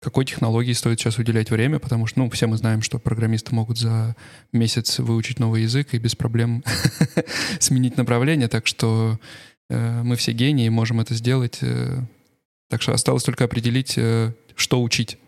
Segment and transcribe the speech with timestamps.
[0.00, 3.78] какой технологии стоит сейчас уделять время, потому что, ну, все мы знаем, что программисты могут
[3.78, 4.14] за
[4.52, 6.62] месяц выучить новый язык и без проблем
[7.58, 9.18] сменить направление, так что
[9.68, 11.58] э, мы все гении, можем это сделать.
[11.62, 12.00] Э,
[12.68, 15.18] так что осталось только определить, э, что учить.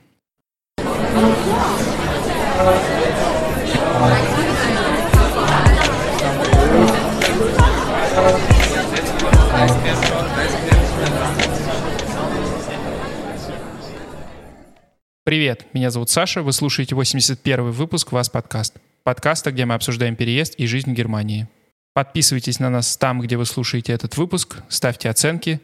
[15.31, 18.75] Привет, меня зовут Саша, вы слушаете 81 выпуск «Вас подкаст».
[19.05, 21.47] Подкаста, где мы обсуждаем переезд и жизнь в Германии.
[21.95, 25.61] Подписывайтесь на нас там, где вы слушаете этот выпуск, ставьте оценки.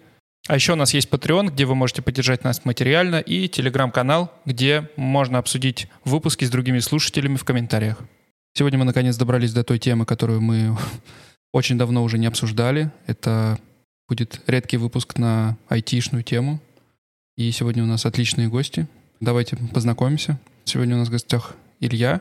[0.46, 4.88] А еще у нас есть Patreon, где вы можете поддержать нас материально, и Телеграм-канал, где
[4.94, 7.98] можно обсудить выпуски с другими слушателями в комментариях.
[8.54, 10.78] Сегодня мы наконец добрались до той темы, которую мы
[11.52, 12.92] очень давно уже не обсуждали.
[13.08, 13.58] Это
[14.08, 16.60] будет редкий выпуск на айтишную тему.
[17.36, 18.86] И сегодня у нас отличные гости—
[19.20, 20.38] Давайте познакомимся.
[20.64, 22.20] Сегодня у нас в гостях Илья.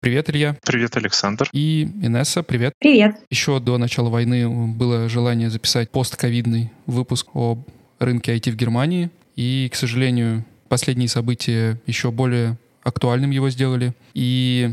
[0.00, 0.56] Привет, Илья.
[0.64, 1.48] Привет, Александр.
[1.52, 2.72] И Инесса, привет.
[2.80, 3.16] Привет.
[3.30, 7.62] Еще до начала войны было желание записать постковидный выпуск о
[8.00, 9.10] рынке IT в Германии.
[9.36, 13.94] И, к сожалению, последние события еще более актуальным его сделали.
[14.12, 14.72] И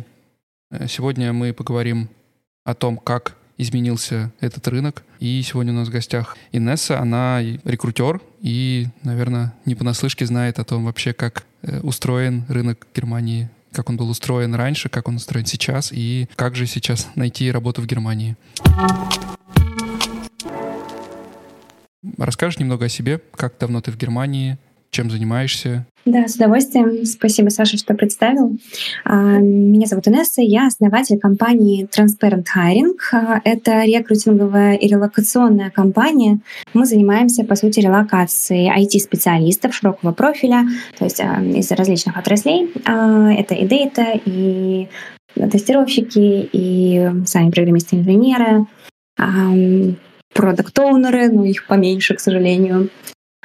[0.71, 2.09] э, сегодня мы поговорим
[2.63, 5.03] о том, как изменился этот рынок.
[5.19, 10.63] И сегодня у нас в гостях Инесса, она рекрутер и, наверное, не понаслышке знает о
[10.63, 15.45] том вообще, как э, устроен рынок Германии, как он был устроен раньше, как он устроен
[15.45, 18.35] сейчас и как же сейчас найти работу в Германии.
[22.17, 24.57] Расскажешь немного о себе, как давно ты в Германии,
[24.91, 25.85] чем занимаешься?
[26.07, 27.03] Да, с удовольствием.
[27.05, 28.57] Спасибо, Саша, что представил.
[29.03, 32.95] А, меня зовут Инесса, я основатель компании Transparent Hiring.
[33.11, 36.39] А, это рекрутинговая и релокационная компания.
[36.73, 40.65] Мы занимаемся, по сути, релокацией IT-специалистов широкого профиля,
[40.97, 42.71] то есть а, из различных отраслей.
[42.85, 44.87] Это и дейта, и
[45.35, 48.65] тестировщики, и сами программисты-инженеры,
[50.33, 52.89] продукт-оунеры, ну их поменьше, к сожалению,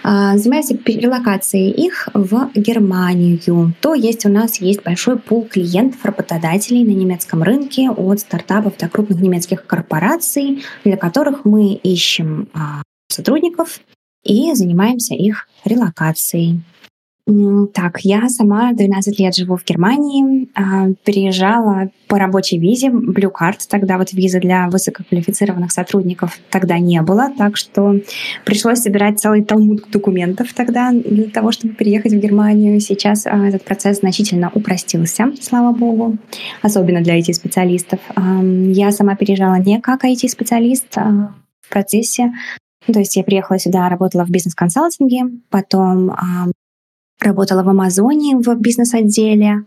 [0.03, 3.75] занимаемся перелокацией их в Германию.
[3.81, 8.89] То есть у нас есть большой пул клиентов, работодателей на немецком рынке от стартапов до
[8.89, 13.81] крупных немецких корпораций, для которых мы ищем а, сотрудников
[14.25, 16.63] и занимаемся их релокацией.
[17.25, 23.59] Так, я сама 12 лет живу в Германии, а, переезжала по рабочей визе, Blue Card,
[23.69, 28.01] тогда вот виза для высококвалифицированных сотрудников тогда не было, так что
[28.45, 32.81] пришлось собирать целый талмуд документов тогда для того, чтобы переехать в Германию.
[32.81, 36.19] Сейчас а, этот процесс значительно упростился, слава богу,
[36.61, 38.01] особенно для IT-специалистов.
[38.17, 42.33] Я сама переезжала не как IT-специалист, а в процессе
[42.85, 46.11] то есть я приехала сюда, работала в бизнес-консалтинге, потом
[47.23, 49.65] Работала в Амазоне в бизнес-отделе.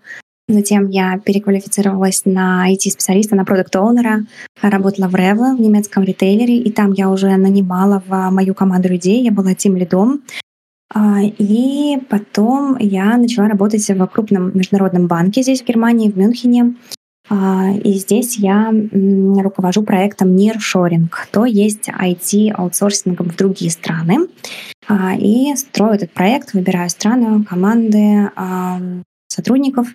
[0.48, 4.26] Затем я переквалифицировалась на IT-специалиста, на продукт-оунера.
[4.62, 9.24] Работала в Revo, в немецком ритейлере, и там я уже нанимала в мою команду людей.
[9.24, 10.22] Я была тем лидом.
[10.94, 16.76] А, и потом я начала работать в крупном международном банке здесь, в Германии, в Мюнхене.
[17.30, 18.72] А, и здесь я
[19.38, 24.28] руковожу проектом Nearshoring, то есть IT-аутсорсингом в другие страны.
[24.88, 28.80] А, и строю этот проект, выбираю страны, команды, а,
[29.28, 29.88] сотрудников.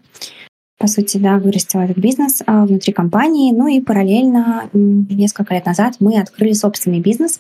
[0.79, 3.53] По сути, да, вырастила этот бизнес внутри компании.
[3.53, 7.39] Ну и параллельно несколько лет назад мы открыли собственный бизнес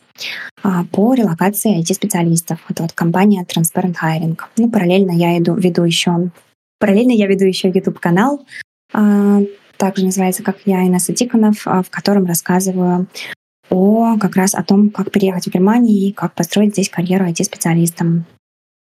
[0.92, 2.58] по релокации IT-специалистов.
[2.68, 4.38] Это вот компания Transparent Hiring.
[4.58, 6.30] Ну, параллельно я иду, веду еще
[6.78, 8.44] Параллельно я веду еще YouTube-канал
[9.80, 13.08] также называется «Как я, Инесса Тихонов», а, в котором рассказываю
[13.70, 18.26] о как раз о том, как переехать в Германию и как построить здесь карьеру IT-специалистом.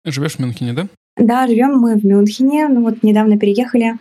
[0.03, 0.87] Живешь в Мюнхене, да?
[1.15, 2.67] Да, живем мы в Мюнхене.
[2.67, 3.97] Ну вот недавно переехали,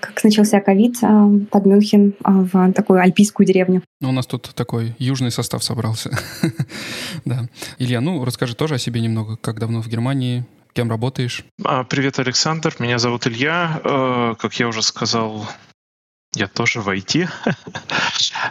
[0.00, 3.82] как начался ковид, а, под Мюнхен а, в такую альпийскую деревню.
[4.00, 6.10] Ну, у нас тут такой южный состав собрался.
[7.24, 7.48] да.
[7.78, 9.36] Илья, ну расскажи тоже о себе немного.
[9.36, 10.44] Как давно в Германии?
[10.72, 11.44] Кем работаешь?
[11.88, 12.74] Привет, Александр.
[12.78, 13.80] Меня зовут Илья.
[13.84, 15.46] Э, как я уже сказал,
[16.34, 17.28] я тоже в IT.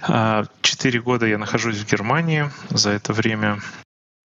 [0.04, 2.50] А, четыре года я нахожусь в Германии.
[2.70, 3.62] За это время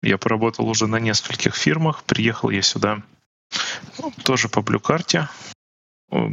[0.02, 2.04] я поработал уже на нескольких фирмах.
[2.04, 3.02] Приехал я сюда
[3.98, 5.28] ну, тоже по Card.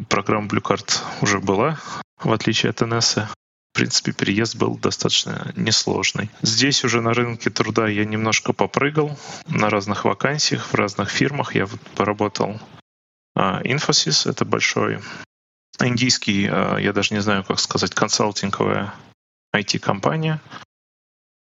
[0.09, 1.79] Программа Card уже была,
[2.19, 3.27] в отличие от NS.
[3.73, 6.29] В принципе, переезд был достаточно несложный.
[6.43, 11.55] Здесь уже на рынке труда я немножко попрыгал на разных вакансиях, в разных фирмах.
[11.55, 12.61] Я вот поработал
[13.35, 15.01] а, Infosys, это большой
[15.79, 18.95] индийский, э, я даже не знаю, как сказать, консалтинговая
[19.55, 20.41] IT-компания.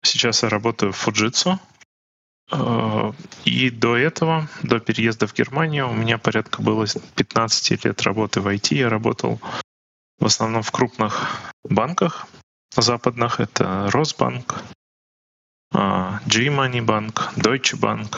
[0.03, 1.59] Сейчас я работаю в Fujitsu.
[2.53, 3.13] Э,
[3.45, 6.87] и до этого, до переезда в Германию, у меня порядка было
[7.17, 8.75] 15 лет работы в IT.
[8.75, 9.41] Я работал
[10.19, 12.27] в основном в крупных банках
[12.77, 13.41] западных.
[13.41, 14.63] Это Росбанк,
[15.73, 18.17] G-Money Bank, Deutsche Bank.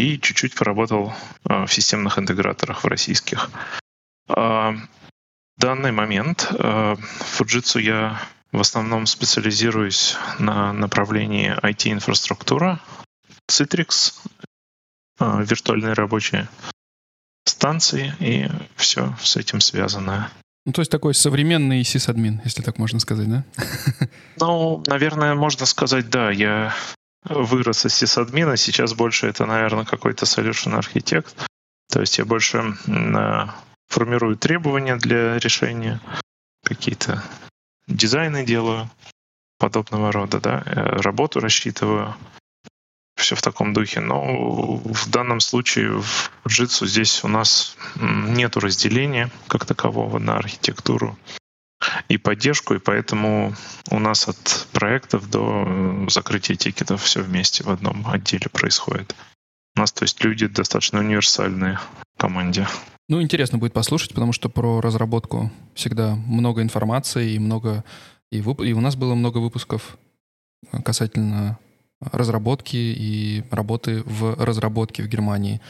[0.00, 1.12] И чуть-чуть поработал
[1.44, 3.50] в системных интеграторах в российских.
[4.26, 4.78] В
[5.58, 6.98] данный момент в
[7.38, 8.18] Fujitsu я
[8.50, 12.80] в основном специализируюсь на направлении IT-инфраструктура,
[13.50, 14.14] Citrix,
[15.18, 16.48] а, виртуальные рабочие
[17.44, 20.30] станции и все с этим связанное.
[20.66, 23.44] Ну, то есть такой современный сисадмин, если так можно сказать, да?
[24.38, 26.30] Ну, наверное, можно сказать, да.
[26.30, 26.74] Я
[27.24, 31.34] вырос из сисадмина, сейчас больше это, наверное, какой-то solution архитект.
[31.90, 32.74] То есть я больше
[33.88, 36.00] формирую требования для решения,
[36.64, 37.22] какие-то
[37.88, 38.88] дизайны делаю
[39.58, 42.14] подобного рода, да, э, работу рассчитываю,
[43.16, 44.00] все в таком духе.
[44.00, 51.18] Но в данном случае в Jitsu здесь у нас нет разделения как такового на архитектуру
[52.08, 53.54] и поддержку, и поэтому
[53.90, 59.14] у нас от проектов до э, закрытия тикетов все вместе в одном отделе происходит.
[59.76, 61.78] У нас, то есть, люди достаточно универсальные
[62.16, 62.66] в команде.
[63.08, 67.84] Ну, интересно будет послушать, потому что про разработку всегда много информации и много...
[68.30, 68.60] И, вып...
[68.60, 69.96] и у нас было много выпусков
[70.84, 71.58] касательно
[72.00, 75.60] разработки и работы в разработке в Германии.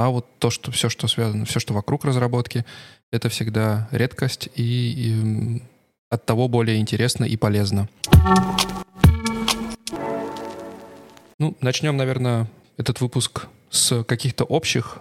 [0.00, 2.64] А вот то, что все, что связано, все, что вокруг разработки,
[3.12, 5.62] это всегда редкость и, и
[6.08, 7.86] от того более интересно и полезно.
[11.38, 15.00] Ну, начнем, наверное, этот выпуск с каких-то общих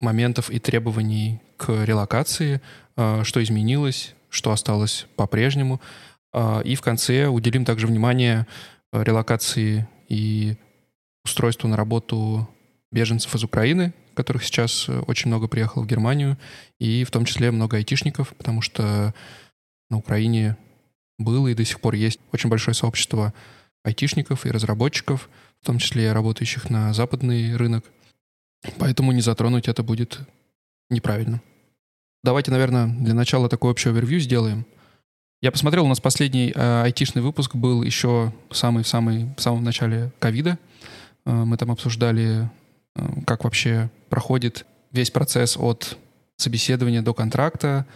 [0.00, 2.60] моментов и требований к релокации,
[2.96, 5.80] а, что изменилось, что осталось по-прежнему.
[6.32, 8.48] А, и в конце уделим также внимание
[8.90, 10.56] а, релокации и
[11.24, 12.48] устройству на работу
[12.90, 16.36] беженцев из Украины, которых сейчас э, очень много приехало в Германию,
[16.78, 19.14] и в том числе много айтишников, потому что
[19.90, 20.56] на Украине
[21.18, 23.32] было и до сих пор есть очень большое сообщество
[23.84, 25.28] айтишников и разработчиков,
[25.62, 27.84] в том числе работающих на западный рынок,
[28.78, 30.20] Поэтому не затронуть это будет
[30.90, 31.40] неправильно.
[32.22, 34.66] Давайте, наверное, для начала такой общий овервью сделаем.
[35.42, 40.58] Я посмотрел, у нас последний э, айтишный выпуск был еще самый в самом начале ковида.
[41.24, 42.50] Э, мы там обсуждали,
[43.26, 45.98] как вообще проходит весь процесс от
[46.36, 47.86] собеседования до контракта,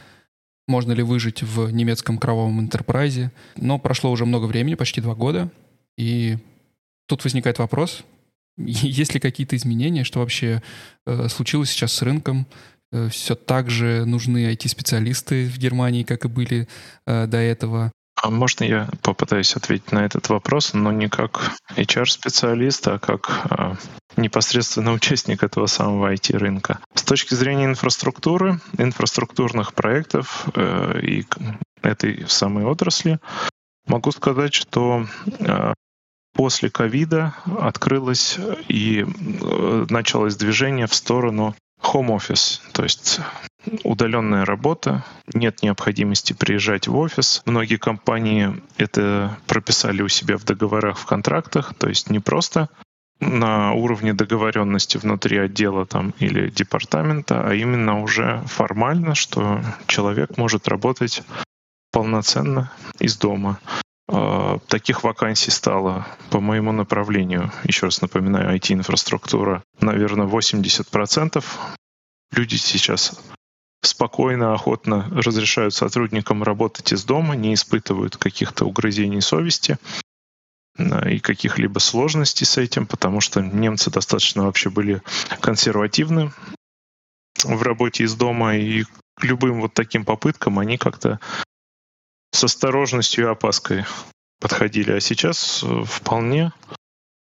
[0.66, 3.32] можно ли выжить в немецком кровавом интерпрайзе.
[3.56, 5.50] Но прошло уже много времени, почти два года,
[5.98, 6.38] и
[7.06, 8.04] тут возникает вопрос,
[8.56, 10.62] есть ли какие-то изменения, что вообще
[11.06, 12.46] э, случилось сейчас с рынком?
[12.92, 16.68] Э, все так же нужны IT-специалисты в Германии, как и были
[17.06, 17.92] э, до этого?
[18.22, 23.74] А можно я попытаюсь ответить на этот вопрос, но не как HR-специалист, а как э,
[24.16, 26.80] непосредственно участник этого самого IT-рынка.
[26.94, 31.26] С точки зрения инфраструктуры, инфраструктурных проектов э, и
[31.82, 33.18] этой самой отрасли,
[33.86, 35.06] могу сказать, что
[35.38, 35.72] э,
[36.34, 38.38] после ковида открылось
[38.68, 43.20] и э, началось движение в сторону home office, то есть
[43.84, 47.42] удаленная работа, нет необходимости приезжать в офис.
[47.46, 52.68] Многие компании это прописали у себя в договорах, в контрактах, то есть не просто
[53.20, 60.68] на уровне договоренности внутри отдела там или департамента, а именно уже формально, что человек может
[60.68, 61.22] работать
[61.92, 63.58] полноценно из дома.
[64.08, 71.44] А, таких вакансий стало по моему направлению, еще раз напоминаю, IT-инфраструктура, наверное, 80%.
[72.32, 73.20] Люди сейчас
[73.82, 79.78] спокойно, охотно разрешают сотрудникам работать из дома, не испытывают каких-то угрызений совести
[80.78, 85.02] и каких-либо сложностей с этим, потому что немцы достаточно вообще были
[85.40, 86.32] консервативны
[87.44, 91.20] в работе из дома, и к любым вот таким попыткам они как-то
[92.32, 93.84] с осторожностью и опаской
[94.40, 94.92] подходили.
[94.92, 96.52] А сейчас э, вполне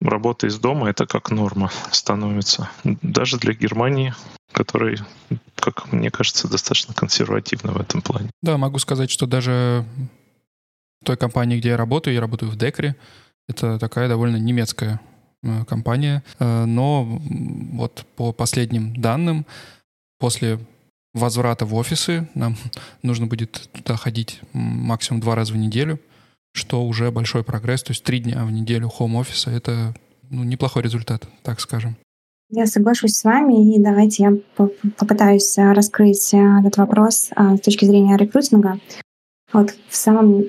[0.00, 2.70] работа из дома— это как норма становится.
[2.84, 4.14] Даже для Германии,
[4.52, 4.98] которая,
[5.56, 8.30] как мне кажется, достаточно консервативна в этом плане.
[8.42, 9.84] Да, могу сказать, что даже
[11.02, 12.96] в той компании, где я работаю, я работаю в Декре,
[13.48, 15.00] это такая довольно немецкая
[15.42, 16.22] э, компания.
[16.38, 19.46] Э, но вот по последним данным,
[20.18, 20.58] после
[21.16, 22.28] возврата в офисы.
[22.34, 22.56] Нам
[23.02, 25.98] нужно будет туда ходить максимум два раза в неделю,
[26.56, 27.82] что уже большой прогресс.
[27.82, 29.94] То есть три дня в неделю хоум-офиса— это
[30.30, 31.96] ну, неплохой результат, так скажем.
[32.50, 34.32] Я соглашусь с вами, и давайте я
[34.96, 38.78] попытаюсь а, раскрыть а, этот вопрос а, с точки зрения рекрутинга.
[39.52, 40.44] Вот в самом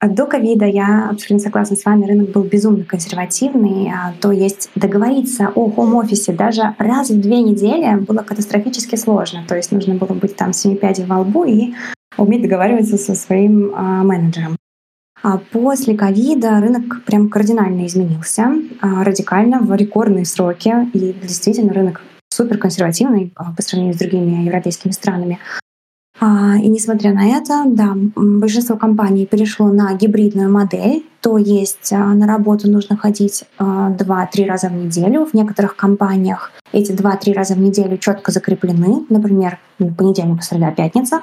[0.00, 3.90] до ковида я абсолютно согласна с вами, рынок был безумно консервативный.
[3.90, 9.44] А, то есть договориться о хом-офисе даже раз в две недели было катастрофически сложно.
[9.48, 11.74] То есть нужно было быть там семи пядей во лбу и
[12.16, 14.56] уметь договариваться со своим а, менеджером.
[15.22, 18.52] А после ковида рынок прям кардинально изменился,
[18.82, 20.74] радикально, в рекордные сроки.
[20.92, 25.38] И действительно рынок супер консервативный по сравнению с другими европейскими странами.
[26.20, 32.14] А, и несмотря на это, да, большинство компаний перешло на гибридную модель, то есть а,
[32.14, 35.26] на работу нужно ходить 2-3 а, раза в неделю.
[35.26, 41.20] В некоторых компаниях эти 2-3 раза в неделю четко закреплены, например, понедельник, среда, пятница.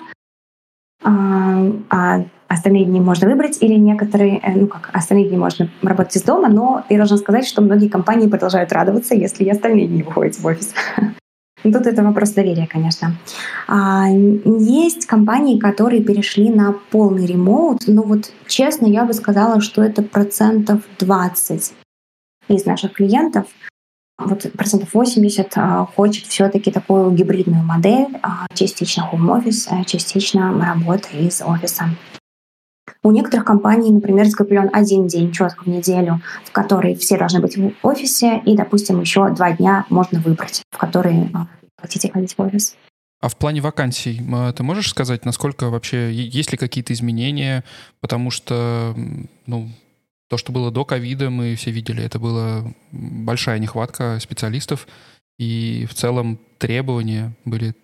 [1.04, 6.24] А остальные дни можно выбрать, или некоторые, э, ну как, остальные дни можно работать из
[6.24, 10.42] дома, но я должна сказать, что многие компании продолжают радоваться, если и остальные дни выходите
[10.42, 10.74] в офис.
[11.64, 13.16] Тут это вопрос доверия, конечно.
[13.68, 19.84] А, есть компании, которые перешли на полный ремоут, но вот честно я бы сказала, что
[19.84, 21.74] это процентов 20
[22.50, 23.46] из наших клиентов.
[24.26, 31.10] Вот процентов 80 а, хочет все-таки такую гибридную модель, а, частично home office, частично работа
[31.18, 31.90] из офиса.
[33.04, 37.58] У некоторых компаний, например, закреплен один день четко в неделю, в который все должны быть
[37.58, 41.48] в офисе, и, допустим, еще два дня можно выбрать, в которые а,
[41.80, 42.76] хотите ходить в офис.
[43.22, 44.20] А в плане вакансий
[44.56, 47.64] ты можешь сказать, насколько вообще есть ли какие-то изменения?
[48.00, 48.96] Потому что,
[49.46, 49.70] ну,
[50.32, 54.88] то, что было до ковида, мы все видели, это была большая нехватка специалистов,
[55.38, 57.76] и в целом требования были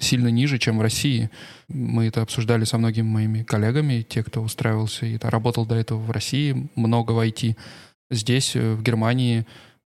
[0.00, 1.28] сильно ниже, чем в России.
[1.68, 6.10] Мы это обсуждали со многими моими коллегами, те, кто устраивался и работал до этого в
[6.10, 7.54] России, много в IT.
[8.10, 9.44] Здесь, э, в Германии,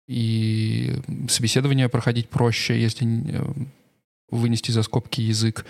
[0.08, 0.96] и
[1.28, 3.52] собеседование проходить проще, если э,
[4.30, 5.64] вынести за скобки язык.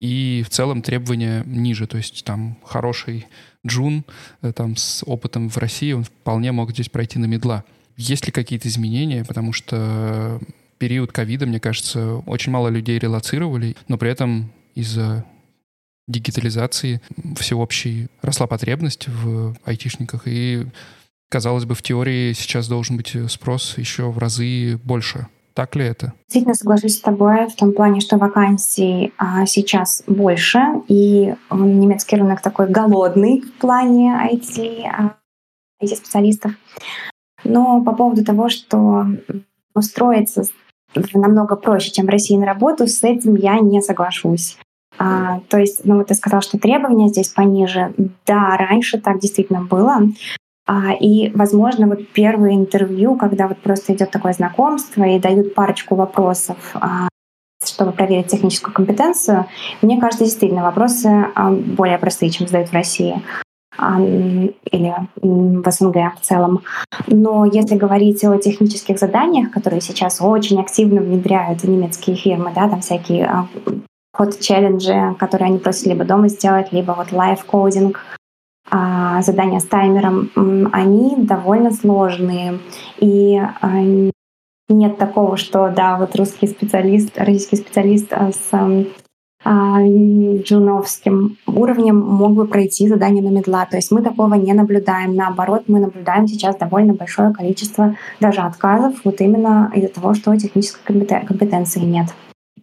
[0.00, 3.26] И в целом требования ниже, то есть там хороший
[3.66, 4.04] джун
[4.42, 7.64] э, там с опытом в России, он вполне мог здесь пройти на медла.
[7.96, 9.24] Есть ли какие-то изменения?
[9.24, 10.40] Потому что
[10.78, 15.24] период ковида, мне кажется, очень мало людей релацировали, но при этом из-за
[16.06, 17.00] дигитализации
[17.36, 20.66] всеобщей росла потребность в айтишниках, и,
[21.30, 25.26] казалось бы, в теории сейчас должен быть спрос еще в разы больше.
[25.56, 26.12] Так ли это?
[26.26, 32.42] Действительно соглашусь с тобой в том плане, что вакансий а, сейчас больше, и немецкий рынок
[32.42, 35.14] такой голодный в плане IT, а,
[35.82, 36.52] IT-специалистов.
[37.42, 39.06] Но по поводу того, что
[39.74, 40.44] устроиться
[41.14, 44.58] намного проще, чем в России на работу, с этим я не соглашусь.
[44.98, 47.94] А, то есть, ну вот ты сказал, что требования здесь пониже.
[48.26, 50.02] Да, раньше так действительно было.
[50.66, 55.94] А, и, возможно, вот первое интервью, когда вот просто идет такое знакомство и дают парочку
[55.94, 57.08] вопросов, а,
[57.64, 59.46] чтобы проверить техническую компетенцию,
[59.80, 63.22] мне кажется, действительно вопросы а, более простые, чем задают в России
[63.78, 66.62] или в СНГ в целом.
[67.08, 72.80] Но если говорить о технических заданиях, которые сейчас очень активно внедряют немецкие фирмы, да, там
[72.80, 73.46] всякие
[74.14, 78.00] code challenge и, которые они просят либо дома сделать, либо вот live coding,
[78.70, 80.30] задания с таймером,
[80.72, 82.58] они довольно сложные.
[82.98, 83.40] И
[84.68, 88.50] нет такого, что да, вот русский специалист, российский специалист с
[89.48, 93.64] а, джуновским уровнем мог бы пройти задание на мидла.
[93.70, 95.14] То есть мы такого не наблюдаем.
[95.14, 100.96] Наоборот, мы наблюдаем сейчас довольно большое количество даже отказов вот именно из-за того, что технической
[101.24, 102.08] компетенции нет.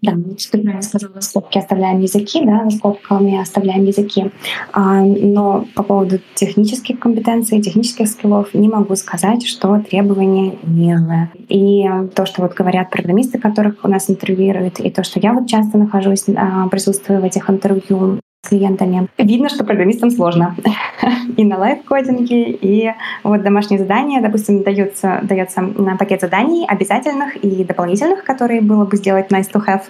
[0.03, 4.31] Да, ты правильно сказала, скобки оставляем языки, да, скобками оставляем языки.
[4.73, 11.29] А, но по поводу технических компетенций, технических скиллов не могу сказать, что требования ниже.
[11.47, 15.47] И то, что вот говорят программисты, которых у нас интервьюируют, и то, что я вот
[15.47, 19.07] часто нахожусь, а, присутствую в этих интервью, клиентами.
[19.17, 20.55] Видно, что программистам сложно.
[21.37, 22.91] и на лайф-кодинге, и
[23.23, 28.97] вот домашние задания, допустим, дается, дается на пакет заданий обязательных и дополнительных, которые было бы
[28.97, 29.83] сделать nice to have,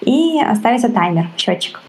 [0.00, 1.80] и ставится таймер, счетчик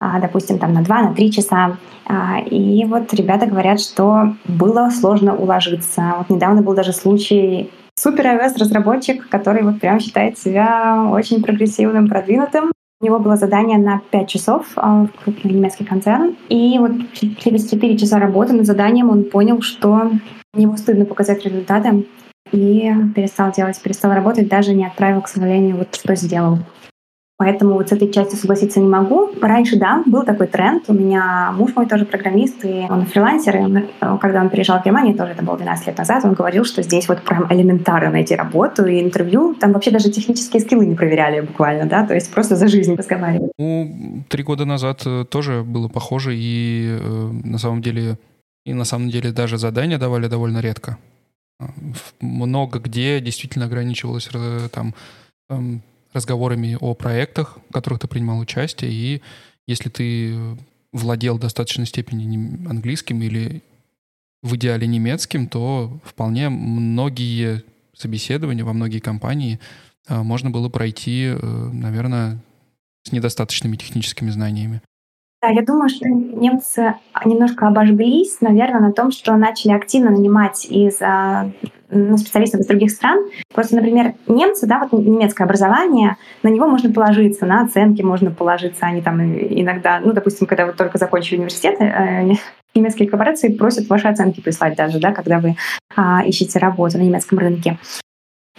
[0.00, 1.76] а, допустим, там на 2, на 3 часа.
[2.04, 6.16] А, и вот ребята говорят, что было сложно уложиться.
[6.18, 12.08] Вот недавно был даже случай супер iOS разработчик, который вот прям считает себя очень прогрессивным,
[12.08, 12.72] продвинутым,
[13.04, 16.36] у него было задание на 5 часов а, в крупный немецкий концерн.
[16.48, 20.10] И вот через 4 часа работы над заданием он понял, что
[20.54, 22.06] ему стыдно показать результаты
[22.50, 26.60] и перестал делать, перестал работать, даже не отправил, к сожалению, вот что сделал.
[27.44, 29.30] Поэтому вот с этой частью согласиться не могу.
[29.38, 30.84] Раньше, да, был такой тренд.
[30.88, 33.56] У меня муж мой тоже программист, и он фрилансер.
[33.56, 33.84] И он, э,
[34.18, 37.06] когда он переезжал в Германию, тоже это было 12 лет назад, он говорил, что здесь
[37.06, 39.54] вот прям элементарно найти работу и интервью.
[39.60, 43.52] Там вообще даже технические скиллы не проверяли буквально, да, то есть просто за жизнь разговаривали.
[43.58, 48.16] Ну, три года назад э, тоже было похоже, и э, на самом деле
[48.64, 50.96] И на самом деле даже задания давали довольно редко.
[51.60, 51.66] А,
[52.20, 54.30] много где действительно ограничивалось
[54.72, 54.94] там
[55.50, 55.82] эм,
[56.14, 59.22] разговорами о проектах, в которых ты принимал участие, и
[59.66, 60.56] если ты
[60.92, 63.62] владел в достаточной степени английским или
[64.42, 69.58] в идеале немецким, то вполне многие собеседования во многие компании
[70.06, 72.38] а, можно было пройти, э, наверное,
[73.04, 74.82] с недостаточными техническими знаниями.
[75.44, 81.02] Да, я думаю, что немцы немножко обожглись, наверное, на том, что начали активно нанимать из
[81.02, 81.50] а,
[81.90, 83.26] ну, специалистов из других стран.
[83.52, 88.86] Просто, например, немцы, да, вот немецкое образование, на него можно положиться, на оценки можно положиться.
[88.86, 92.36] Они там иногда, ну, допустим, когда вы только закончили университет, э,
[92.74, 95.56] немецкие корпорации просят ваши оценки прислать даже, да, когда вы
[95.94, 97.76] а, ищете работу на немецком рынке.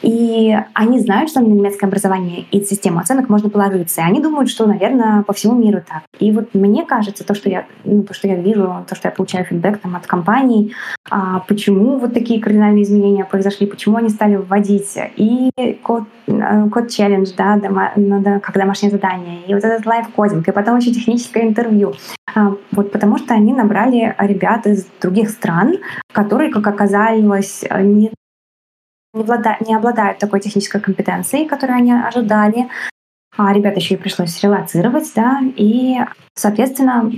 [0.02, 4.02] И они знают, что на немецкое образование и систему оценок можно положиться.
[4.02, 6.04] И они думают, что, наверное, по всему миру так.
[6.20, 9.12] И вот мне кажется, то, что я, ну, то, что я вижу, то, что я
[9.12, 10.74] получаю фидбэк там, от компаний,
[11.10, 15.50] а, почему вот такие кардинальные изменения произошли, почему они стали вводить и
[15.82, 20.08] код, э, code challenge, да, дома, ну, да, как домашнее задание, и вот этот live
[20.08, 21.94] coding, и потом еще техническое интервью.
[22.36, 25.78] А, вот потому что они набрали ребят из других стран,
[26.12, 28.12] которые, как оказалось, не
[29.15, 32.67] не, влада, не обладают такой технической компетенцией, которую они ожидали.
[33.38, 35.98] А ребят еще и пришлось релоцировать, да, и,
[36.36, 37.12] соответственно,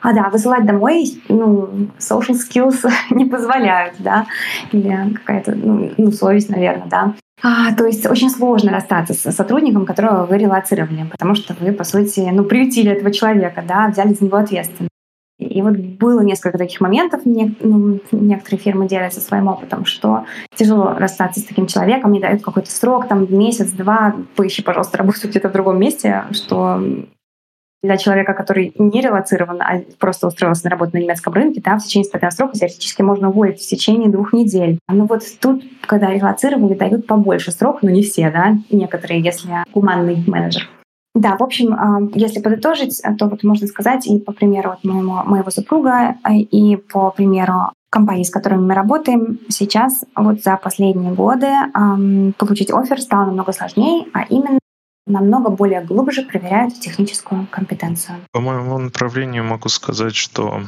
[0.00, 1.68] а да, вызывать домой, ну,
[1.98, 4.26] social skills не позволяют, да,
[4.72, 7.14] или какая-то, ну, ну совесть, наверное, да.
[7.42, 11.84] А, то есть очень сложно расстаться с сотрудником, которого вы релацировали, потому что вы, по
[11.84, 14.92] сути, ну, приютили этого человека, да, взяли за него ответственность.
[15.38, 21.40] И вот было несколько таких моментов, ну, некоторые фирмы делятся своим опытом, что тяжело расстаться
[21.40, 25.78] с таким человеком, не дают какой-то срок, там месяц-два, поищи, пожалуйста, работу где-то в другом
[25.78, 26.82] месте, что
[27.82, 31.84] для человека, который не релацирован, а просто устроился на работу на немецком рынке, да, в
[31.84, 34.80] течение испытательного срока теоретически можно уволить в течение двух недель.
[34.88, 40.24] Но вот тут, когда релацировали, дают побольше срок, но не все, да, некоторые, если гуманный
[40.26, 40.68] менеджер.
[41.14, 45.50] Да, в общем, если подытожить, то вот можно сказать и по примеру вот моего, моего
[45.50, 51.48] супруга, а, и по примеру компаний, с которыми мы работаем, сейчас вот за последние годы
[52.38, 54.58] получить офер стало намного сложнее, а именно
[55.06, 58.18] намного более глубже проверяют техническую компетенцию.
[58.30, 60.62] По моему направлению могу сказать, что,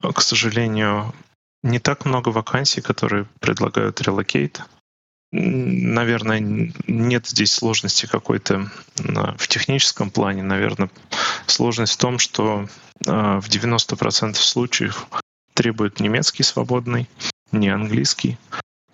[0.00, 1.12] к сожалению,
[1.64, 4.62] не так много вакансий, которые предлагают релокейт.
[5.32, 6.40] Наверное,
[6.86, 10.42] нет здесь сложности какой-то в техническом плане.
[10.42, 10.90] Наверное,
[11.46, 12.68] сложность в том, что
[13.06, 15.06] а, в 90% случаев
[15.54, 17.08] требует немецкий свободный,
[17.52, 18.38] не английский.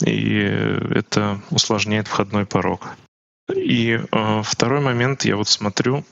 [0.04, 2.86] И это усложняет входной порог.
[3.54, 6.04] И э, второй момент, я вот смотрю,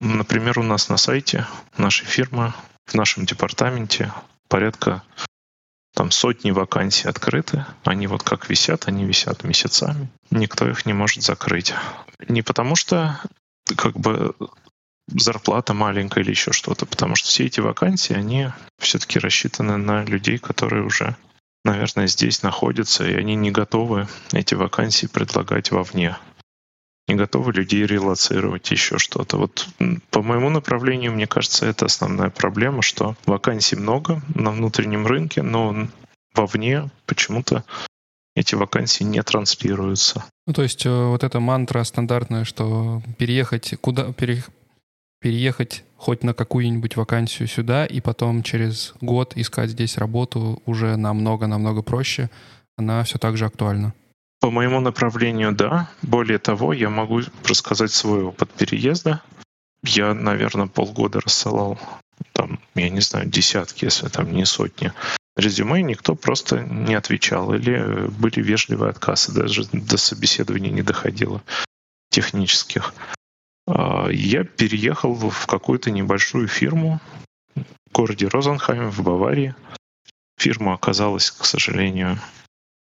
[0.00, 1.46] например, у нас на сайте
[1.78, 2.52] нашей фирмы,
[2.84, 4.12] в нашем департаменте
[4.48, 5.02] порядка
[5.96, 7.64] там сотни вакансий открыты.
[7.82, 10.10] Они вот как висят, они висят месяцами.
[10.30, 11.72] Никто их не может закрыть.
[12.28, 13.18] Не потому что
[13.76, 14.34] как бы
[15.08, 20.36] зарплата маленькая или еще что-то, потому что все эти вакансии, они все-таки рассчитаны на людей,
[20.36, 21.16] которые уже,
[21.64, 26.18] наверное, здесь находятся, и они не готовы эти вакансии предлагать вовне
[27.08, 29.36] не готовы людей релацировать, еще что-то.
[29.36, 29.68] Вот
[30.10, 35.88] по моему направлению, мне кажется, это основная проблема, что вакансий много на внутреннем рынке, но
[36.34, 37.64] вовне почему-то
[38.34, 40.24] эти вакансии не транслируются.
[40.46, 44.44] Ну, то есть э, вот эта мантра стандартная, что переехать куда пере,
[45.20, 51.82] переехать хоть на какую-нибудь вакансию сюда и потом через год искать здесь работу уже намного-намного
[51.82, 52.30] проще,
[52.76, 53.94] она все так же актуальна.
[54.46, 55.90] По моему направлению, да.
[56.02, 59.20] Более того, я могу рассказать свой опыт переезда.
[59.82, 61.80] Я, наверное, полгода рассылал
[62.32, 64.92] там, я не знаю, десятки, если там не сотни
[65.36, 67.54] резюме, никто просто не отвечал.
[67.54, 71.42] Или были вежливые отказы, даже до собеседования не доходило
[72.10, 72.94] технических.
[73.66, 77.00] А, я переехал в какую-то небольшую фирму
[77.56, 79.56] в городе Розенхайм в Баварии.
[80.38, 82.20] Фирма оказалась, к сожалению,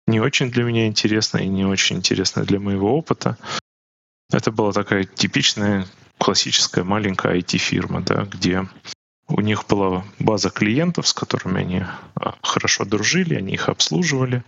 [0.07, 3.37] не очень для меня интересно и не очень интересно для моего опыта.
[4.31, 5.85] Это была такая типичная
[6.17, 8.67] классическая маленькая IT-фирма, да, где
[9.27, 11.83] у них была база клиентов, с которыми они
[12.15, 14.43] а, хорошо дружили, они их обслуживали.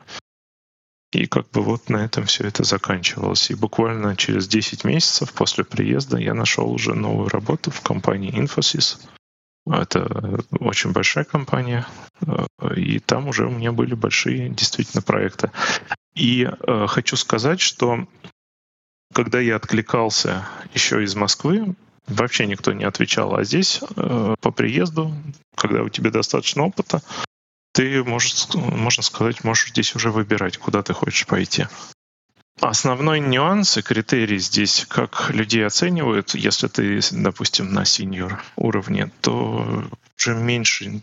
[1.12, 3.50] И как бы вот на этом все это заканчивалось.
[3.50, 9.00] И буквально через 10 месяцев после приезда я нашел уже новую работу в компании Infosys.
[9.70, 11.86] Это очень большая компания,
[12.22, 15.52] э, и там уже у меня были большие действительно проекты.
[16.16, 18.08] И э, хочу сказать, что
[19.14, 21.76] когда я откликался еще из Москвы,
[22.08, 23.36] вообще никто не отвечал.
[23.36, 25.14] А здесь э, по приезду,
[25.56, 27.02] когда у тебя достаточно опыта,
[27.72, 31.68] ты можешь, можно сказать, можешь здесь уже выбирать, куда ты хочешь пойти.
[32.62, 39.86] Основной нюанс и критерий здесь, как людей оценивают, если ты, допустим, на сеньор уровне, то
[40.17, 41.02] уже меньше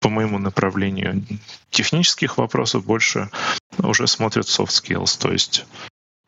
[0.00, 1.24] по моему направлению
[1.70, 3.30] технических вопросов больше
[3.78, 5.64] уже смотрят soft skills, то есть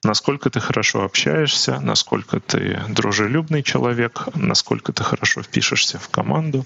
[0.03, 6.65] насколько ты хорошо общаешься, насколько ты дружелюбный человек, насколько ты хорошо впишешься в команду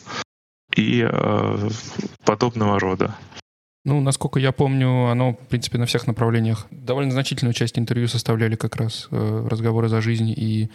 [0.75, 1.71] и э,
[2.25, 3.17] подобного рода.
[3.89, 6.67] Ну, насколько я помню, оно, в принципе, на всех направлениях.
[6.71, 10.69] Довольно значительную часть интервью составляли как раз э, разговоры за жизнь и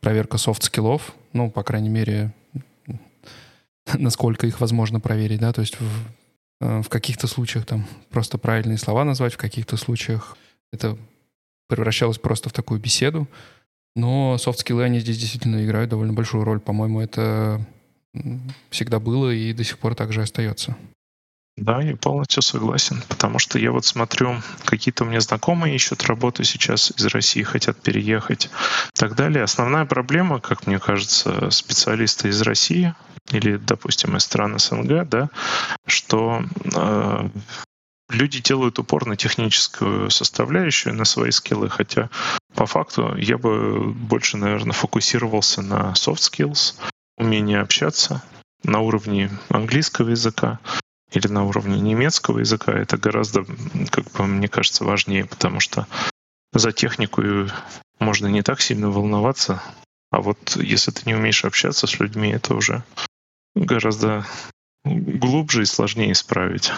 [0.00, 1.14] проверка soft skill ов.
[1.32, 2.34] Ну, по крайней мере,
[3.94, 5.88] насколько их возможно проверить, да, то есть в,
[6.60, 10.36] э, в каких-то случаях там просто правильные слова назвать, в каких-то случаях
[10.72, 10.98] это
[11.68, 13.28] превращалось просто в такую беседу.
[13.94, 16.58] Но софт-скиллы, они здесь действительно играют довольно большую роль.
[16.58, 17.64] По-моему, это
[18.70, 20.76] всегда было и до сих пор также остается.
[21.56, 26.44] Да, я полностью согласен, потому что я вот смотрю, какие-то у меня знакомые ищут работу
[26.44, 29.44] сейчас из России, хотят переехать и так далее.
[29.44, 32.94] Основная проблема, как мне кажется, специалисты из России
[33.30, 35.28] или, допустим, из стран СНГ, да,
[35.86, 36.42] что
[36.74, 37.28] э,
[38.08, 42.08] люди делают упор на техническую составляющую, на свои скиллы, хотя
[42.54, 46.76] по факту я бы больше, наверное, фокусировался на soft skills,
[47.18, 48.22] умение общаться
[48.64, 50.60] на уровне английского языка,
[51.12, 53.44] или на уровне немецкого языка, это гораздо,
[53.90, 55.86] как бы, мне кажется, важнее, потому что
[56.52, 57.22] за технику
[57.98, 59.62] можно не так сильно волноваться,
[60.10, 62.82] а вот если ты не умеешь общаться с людьми, это уже
[63.54, 64.26] гораздо
[64.84, 66.70] глубже и сложнее исправить.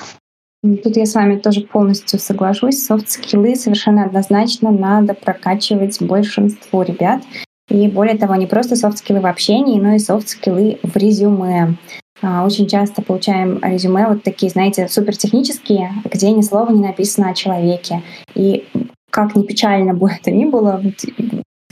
[0.62, 2.82] Тут я с вами тоже полностью соглашусь.
[2.82, 7.22] Софт-скиллы совершенно однозначно надо прокачивать большинству ребят.
[7.68, 10.78] И более того, не просто soft skill ы в общении, но и soft skill ы
[10.82, 11.76] в резюме.
[12.22, 17.34] А, очень часто получаем резюме вот такие, знаете, супертехнические, где ни слова не написано о
[17.34, 18.02] человеке.
[18.34, 18.66] И
[19.10, 20.82] как ни печально бы это ни было,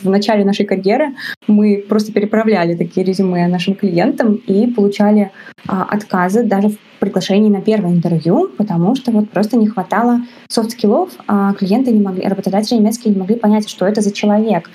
[0.02, 1.14] в начале нашей карьеры
[1.46, 5.30] мы просто переправляли такие резюме нашим клиентам и получали
[5.66, 10.69] а, отказы даже в приглашении на первое интервью, потому что вот просто не хватало soft
[10.69, 14.70] skill ов, а клиенты не могли, работодатели немецкие не могли понять, что это за человек.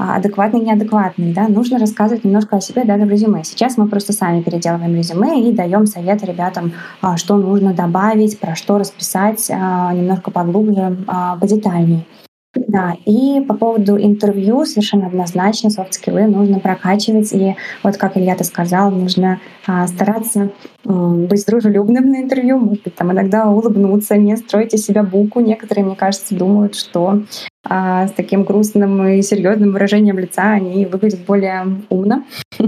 [0.00, 3.44] А, адекватный, неадекватный, да, нужно рассказывать немножко о себе даже в резюме.
[3.44, 8.54] Сейчас мы просто сами переделываем резюме и даем совет ребятам, а, что нужно добавить, про
[8.54, 10.96] что расписать а, немножко поглубже,
[11.38, 12.06] подетальнее.
[12.54, 17.32] Да, и по поводу интервью совершенно однозначно софт-скиллы нужно прокачивать.
[17.32, 20.50] И вот как Илья-то сказал, нужно а, стараться
[20.84, 25.40] а, быть дружелюбным на интервью, может быть, там иногда улыбнуться, не строить из себя буку.
[25.40, 27.22] Некоторые, мне кажется, думают, что
[27.64, 32.24] а, с таким грустным и серьезным выражением лица они выглядят более умно.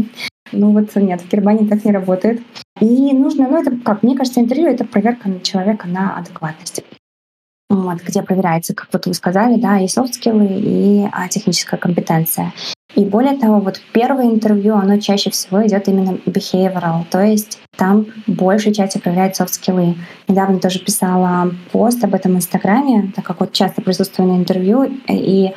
[0.54, 2.42] Ну вот нет, в Германии так не работает.
[2.78, 6.84] И нужно, ну это как, мне кажется, интервью— это проверка на человека на адекватность
[7.72, 12.52] вот, где проверяется, как вот вы сказали, да, и софт-скиллы, и а, техническая компетенция.
[12.94, 18.06] И более того, вот первое интервью, оно чаще всего идет именно behavioral, то есть там
[18.26, 19.96] большей частью проверяют софт-скиллы.
[20.28, 24.84] Недавно тоже писала пост об этом в Инстаграме, так как вот часто присутствую на интервью.
[25.08, 25.52] И,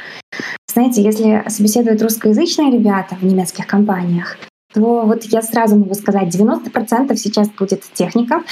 [0.72, 4.38] знаете, если собеседуют русскоязычные ребята в немецких компаниях,
[4.74, 8.44] то вот я сразу могу сказать, 90% сейчас будет техника,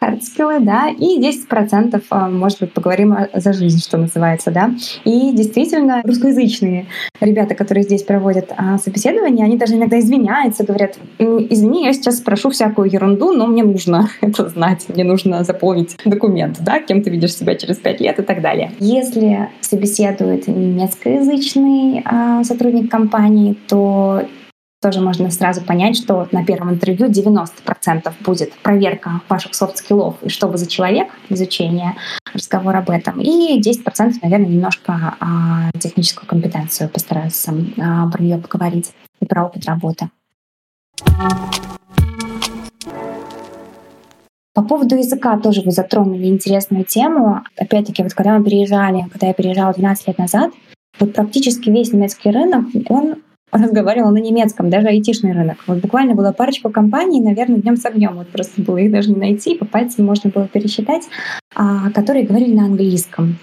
[0.00, 4.74] hard skill ы, да, и 10% а, может быть поговорим за жизнь, что называется, да.
[5.04, 6.86] И действительно русскоязычные
[7.20, 12.50] ребята, которые здесь проводят а, собеседование, они даже иногда извиняются, говорят, извини, я сейчас спрошу
[12.50, 17.34] всякую ерунду, но мне нужно это знать, мне нужно заполнить документ, да, кем ты видишь
[17.34, 18.72] себя через пять лет и так далее.
[18.80, 24.22] Если собеседует немецкоязычный а, сотрудник компании, то
[24.80, 30.16] тоже можно сразу понять, что на первом интервью 90% будет проверка ваших soft skill ов
[30.22, 31.96] и что вы за человек, изучение,
[32.32, 33.20] разговор об этом.
[33.20, 39.66] И 10%, наверное, немножко а, техническую компетенцию постараются а, про нее поговорить и про опыт
[39.66, 40.08] работы.
[44.54, 47.42] По поводу языка тоже вы затронули интересную тему.
[47.56, 50.52] Опять-таки, вот когда мы переезжали, когда я переезжала 12 лет назад,
[50.98, 53.16] вот практически весь немецкий рынок, он
[53.52, 55.58] разговаривала на немецком, даже айтишный рынок.
[55.66, 58.16] Вот буквально была парочка компаний, наверное, днем с огнем.
[58.16, 61.04] Вот просто было их даже не найти, по пальцам можно было пересчитать,
[61.54, 63.36] а, которые говорили на английском.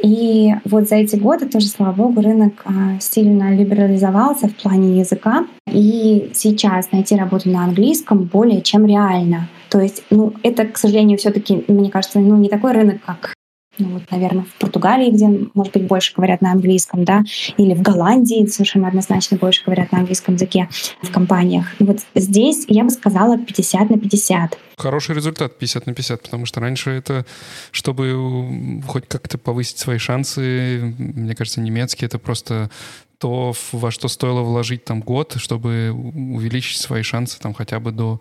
[0.00, 5.46] И вот за эти годы тоже, слава богу, рынок а, сильно либерализовался в плане языка.
[5.72, 9.48] И сейчас найти работу на английском более чем реально.
[9.70, 13.34] То есть, ну, это, к сожалению, все таки мне кажется, ну, не такой рынок, как
[13.78, 17.24] ну, вот, наверное, в Португалии, где, может быть, больше говорят на английском, да,
[17.56, 20.68] или в Голландии совершенно однозначно больше говорят на английском языке
[21.02, 21.66] в компаниях.
[21.78, 24.58] Вот здесь я бы сказала 50 на 50.
[24.76, 27.26] Хороший результат 50 на 50, потому что раньше это,
[27.70, 32.70] чтобы хоть как-то повысить свои шансы, мне кажется, немецкий— это просто
[33.18, 38.20] то, во что стоило вложить там год, чтобы увеличить свои шансы там хотя бы до,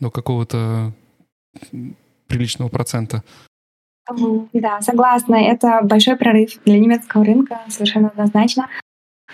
[0.00, 0.92] до какого-то
[2.26, 3.22] приличного процента.
[4.52, 5.36] Да, согласна.
[5.36, 8.68] Это большой прорыв для немецкого рынка, совершенно однозначно.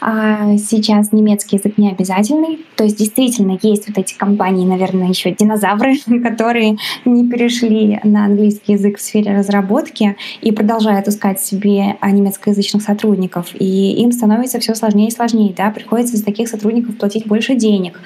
[0.01, 2.67] А сейчас немецкий язык не обязательный.
[2.77, 8.73] То есть действительно есть вот эти компании, наверное, еще динозавры, которые не перешли на английский
[8.73, 13.55] язык в сфере разработки и продолжают искать себе немецкоязычных сотрудников.
[13.59, 15.55] И им становится все сложнее и сложнее.
[15.57, 15.71] Да?
[15.71, 18.01] Приходится за таких сотрудников платить больше денег.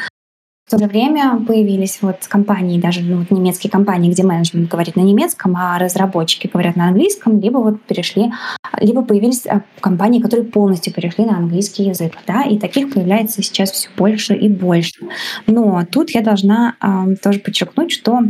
[0.68, 4.96] В то же время появились вот компании, даже ну, вот немецкие компании, где менеджмент говорит
[4.96, 8.30] на немецком, а разработчики говорят на английском, либо вот перешли,
[8.78, 13.70] либо появились а, компании, которые полностью перешли на английский язык, да, и таких появляется сейчас
[13.70, 15.06] все больше и больше.
[15.46, 18.20] Но тут я должна э, тоже подчеркнуть, что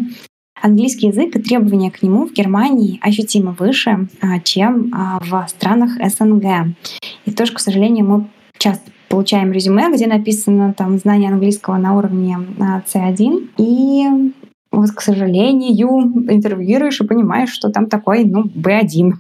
[0.60, 4.08] Английский язык и требования к нему в Германии ощутимо выше,
[4.42, 6.74] чем в странах СНГ.
[7.26, 12.38] И тоже, к сожалению, мы часто получаем резюме, где написано там знание английского на уровне
[12.58, 13.48] C1.
[13.58, 14.06] А, и
[14.70, 15.88] вот, к сожалению,
[16.30, 19.12] интервьюируешь и понимаешь, что там такой, ну, B1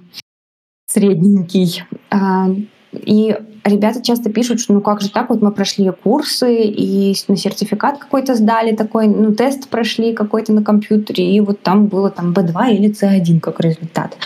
[0.86, 1.84] средненький.
[2.10, 2.48] А,
[2.92, 7.36] и ребята часто пишут, что ну как же так, вот мы прошли курсы и на
[7.36, 12.32] сертификат какой-то сдали такой, ну тест прошли какой-то на компьютере, и вот там было там
[12.32, 14.16] B2 или C1 как результат.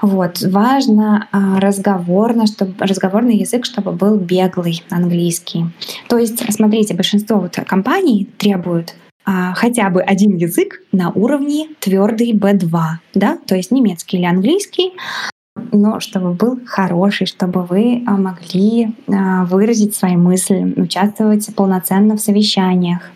[0.00, 0.40] Вот.
[0.42, 5.66] Важно а, разговорно, чтобы, разговорный язык, чтобы был беглый английский.
[6.08, 12.32] То есть, смотрите, большинство вот компаний требуют а, хотя бы один язык на уровне твердый
[12.32, 12.78] B2,
[13.14, 14.92] да, то есть немецкий или английский,
[15.72, 23.10] но чтобы был хороший, чтобы вы а, могли выразить свои мысли, участвовать полноценно в совещаниях.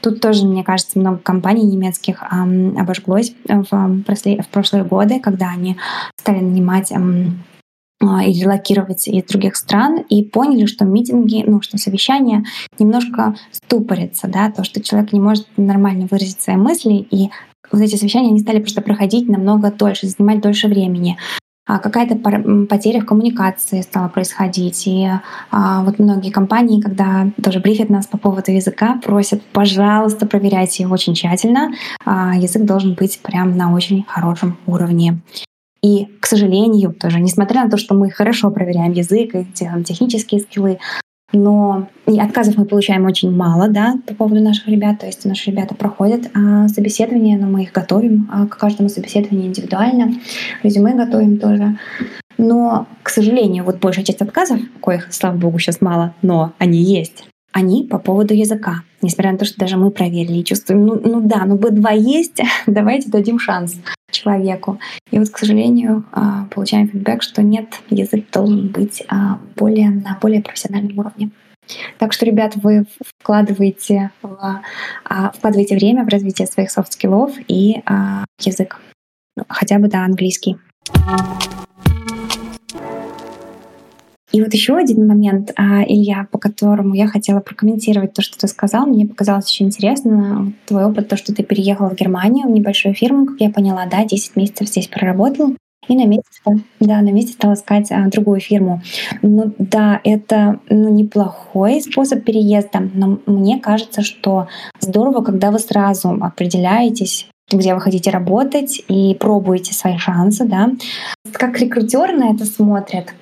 [0.00, 5.50] Тут тоже, мне кажется, много компаний немецких эм, обожглось в, прошлые, в прошлые годы, когда
[5.50, 5.76] они
[6.16, 7.42] стали нанимать эм,
[8.00, 12.44] и релокировать из других стран и поняли, что митинги, ну, что совещания
[12.78, 17.30] немножко ступорятся, да, то, что человек не может нормально выразить свои мысли, и
[17.72, 21.16] вот эти совещания они стали просто проходить намного дольше, занимать дольше времени.
[21.68, 22.16] А какая-то
[22.66, 24.86] потеря в коммуникации стала происходить.
[24.86, 25.06] И
[25.50, 30.94] а, вот многие компании, когда тоже брифят нас по поводу языка, просят, пожалуйста, проверяйте его
[30.94, 31.72] очень тщательно.
[32.06, 35.20] А, язык должен быть прям на очень хорошем уровне.
[35.82, 40.40] И, к сожалению, тоже, несмотря на то, что мы хорошо проверяем язык и делаем технические
[40.40, 40.78] скиллы,
[41.32, 45.00] но отказов мы получаем очень мало, да, по поводу наших ребят.
[45.00, 49.48] То есть наши ребята проходят а, собеседование, но мы их готовим а, к каждому собеседованию
[49.48, 50.14] индивидуально.
[50.62, 51.78] Резюме готовим тоже.
[52.38, 57.24] Но, к сожалению, вот большая часть отказов, коих, слава богу, сейчас мало, но они есть,
[57.52, 58.82] они по поводу языка.
[59.02, 62.40] Несмотря на то, что даже мы проверили и чувствуем, ну, ну да, ну B2 есть,
[62.66, 63.76] давайте дадим шанс
[64.10, 64.78] человеку.
[65.10, 70.18] И вот, к сожалению, а, получаем feedback, что нет, язык должен быть а, более, на
[70.20, 71.30] более профессиональном уровне.
[71.98, 72.86] Так что, ребят, вы
[73.20, 74.62] вкладываете, в,
[75.04, 77.82] а, вкладываете время в развитие своих soft skill ов и
[78.40, 78.80] язык.
[79.36, 80.56] Ну, хотя бы, да, английский.
[84.32, 88.46] И вот еще один момент, а, Илья, по которому я хотела прокомментировать то, что ты
[88.46, 88.86] сказал.
[88.86, 93.26] Мне показалось очень интересно твой опыт, то, что ты переехал в Германию, в небольшую фирму,
[93.26, 95.54] как я поняла, да, 10 месяцев здесь проработал.
[95.88, 96.26] И на месте,
[96.80, 98.82] да, на месте стала искать а, другую фирму.
[99.22, 104.48] Ну да, это ну, неплохой способ переезда, но мне кажется, что
[104.80, 110.72] здорово, когда вы сразу определяетесь, где вы хотите работать и пробуете свои шансы, да.
[111.32, 113.14] Как рекрутеры на это смотрят,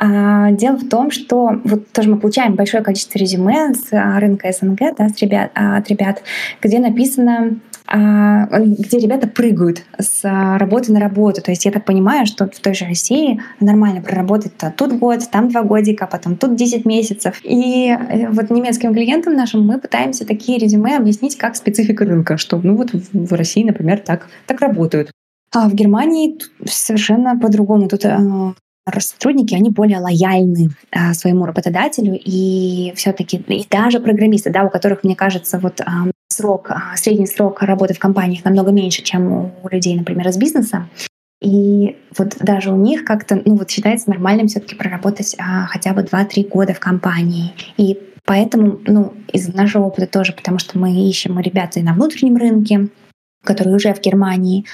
[0.00, 4.52] а, дело в том, что вот тоже мы получаем большое количество резюме с а, рынка
[4.52, 6.22] СНГ, да, с ребят, а, от ребят,
[6.62, 7.58] где написано,
[7.90, 11.40] где ребята прыгают с работы на работу.
[11.40, 15.20] То есть я так понимаю, что в той же России нормально проработать -то тут год,
[15.30, 17.40] там два годика, потом тут 10 месяцев.
[17.44, 22.60] И э, вот немецким клиентам нашим мы пытаемся такие резюме объяснить как специфика рынка, что
[22.62, 25.10] ну вот в России, например, так, так работают.
[25.54, 27.88] А в Германии совершенно по-другому.
[27.88, 28.04] Тут
[29.00, 35.04] сотрудники, они более лояльны а, своему работодателю, и все-таки, и даже программисты, да, у которых,
[35.04, 39.68] мне кажется, вот а, срок, а, средний срок работы в компаниях намного меньше, чем у
[39.70, 40.88] людей, например, из бизнеса.
[41.40, 46.02] И вот даже у них как-то, ну вот считается нормальным все-таки проработать а, хотя бы
[46.02, 47.52] 2-3 года в компании.
[47.76, 52.36] И поэтому, ну, из нашего опыта тоже, потому что мы ищем ребята и на внутреннем
[52.36, 52.88] рынке,
[53.44, 54.64] которые уже в Германии,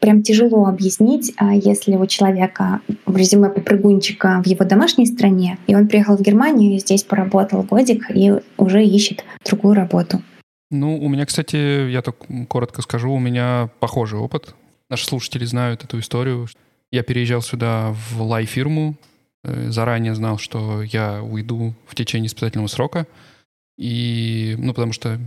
[0.00, 5.74] прям тяжело объяснить, а, если у человека в резюме попрыгунчика в его домашней стране, и
[5.74, 10.22] он приехал в Германию здесь поработал годик и уже ищет другую работу.
[10.70, 12.16] Ну, у меня, кстати, я так
[12.48, 14.54] коротко скажу, у меня похожий опыт.
[14.90, 16.46] Наши слушатели знают эту историю.
[16.90, 18.96] Я переезжал сюда в лай-фирму,
[19.44, 23.06] э, заранее знал, что я уйду в течение испытательного срока.
[23.76, 25.18] И, ну, потому что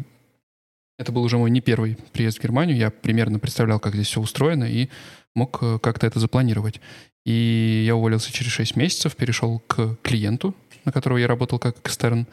[0.97, 2.77] это был уже мой не первый приезд в Германию.
[2.77, 4.89] Я примерно представлял, как здесь все устроено, и
[5.35, 6.81] мог э, как-то это запланировать.
[7.25, 10.55] И я уволился через 6 месяцев, перешел к клиенту,
[10.85, 12.25] на которого я работал как экстерн.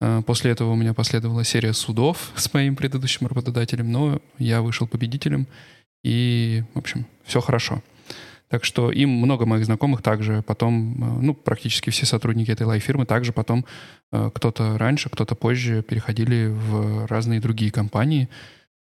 [0.00, 4.86] Э, после этого у меня последовала серия судов с моим предыдущим работодателем, но я вышел
[4.86, 5.46] победителем,
[6.02, 7.82] и, в общем, все хорошо.
[8.50, 13.06] Так что им много моих знакомых также потом, э, ну, практически все сотрудники этой лайф-фирмы
[13.06, 13.64] также потом
[14.10, 18.28] э, кто-то раньше, кто-то позже переходили в разные другие компании.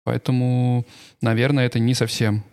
[0.06, 0.86] Поэтому,
[1.22, 2.44] наверное, это не совсем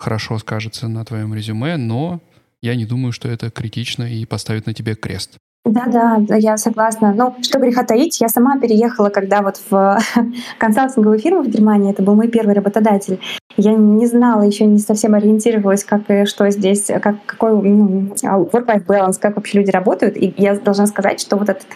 [0.00, 2.20] хорошо скажется на твоем резюме, но
[2.60, 5.38] я не думаю, что это критично и поставит на тебе крест.
[5.64, 7.14] Да, да, я согласна.
[7.14, 9.98] Ну, что греха таить, я сама переехала, когда вот в
[10.58, 13.20] консалтинговую фирму в Германии, это был мой первый работодатель.
[13.56, 18.86] Я не знала, еще не совсем ориентировалась, как и что здесь, как, какой ну, work-life
[18.86, 20.16] balance, как вообще люди работают.
[20.16, 21.66] И я должна сказать, что вот этот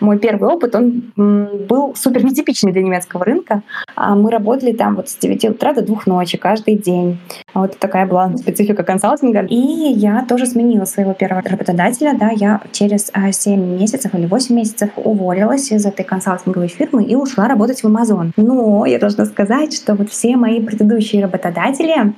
[0.00, 3.62] мой первый опыт, он был супер нетипичный для немецкого рынка.
[3.94, 7.18] А мы работали там вот с 9 утра до 2 ночи каждый день.
[7.54, 9.42] Вот такая была специфика консалтинга.
[9.42, 12.14] И я тоже сменила своего первого работодателя.
[12.18, 17.14] Да, я через 7 а, месяцев или 8 месяцев уволилась из этой консалтинговой фирмы и
[17.14, 18.32] ушла работать в Amazon.
[18.36, 22.14] Но я должна сказать, что вот все мои предыдущие работодатели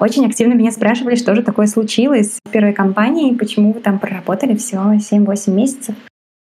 [0.00, 4.56] очень активно меня спрашивали, что же такое случилось в первой компании, почему вы там проработали
[4.56, 5.94] все 7-8 месяцев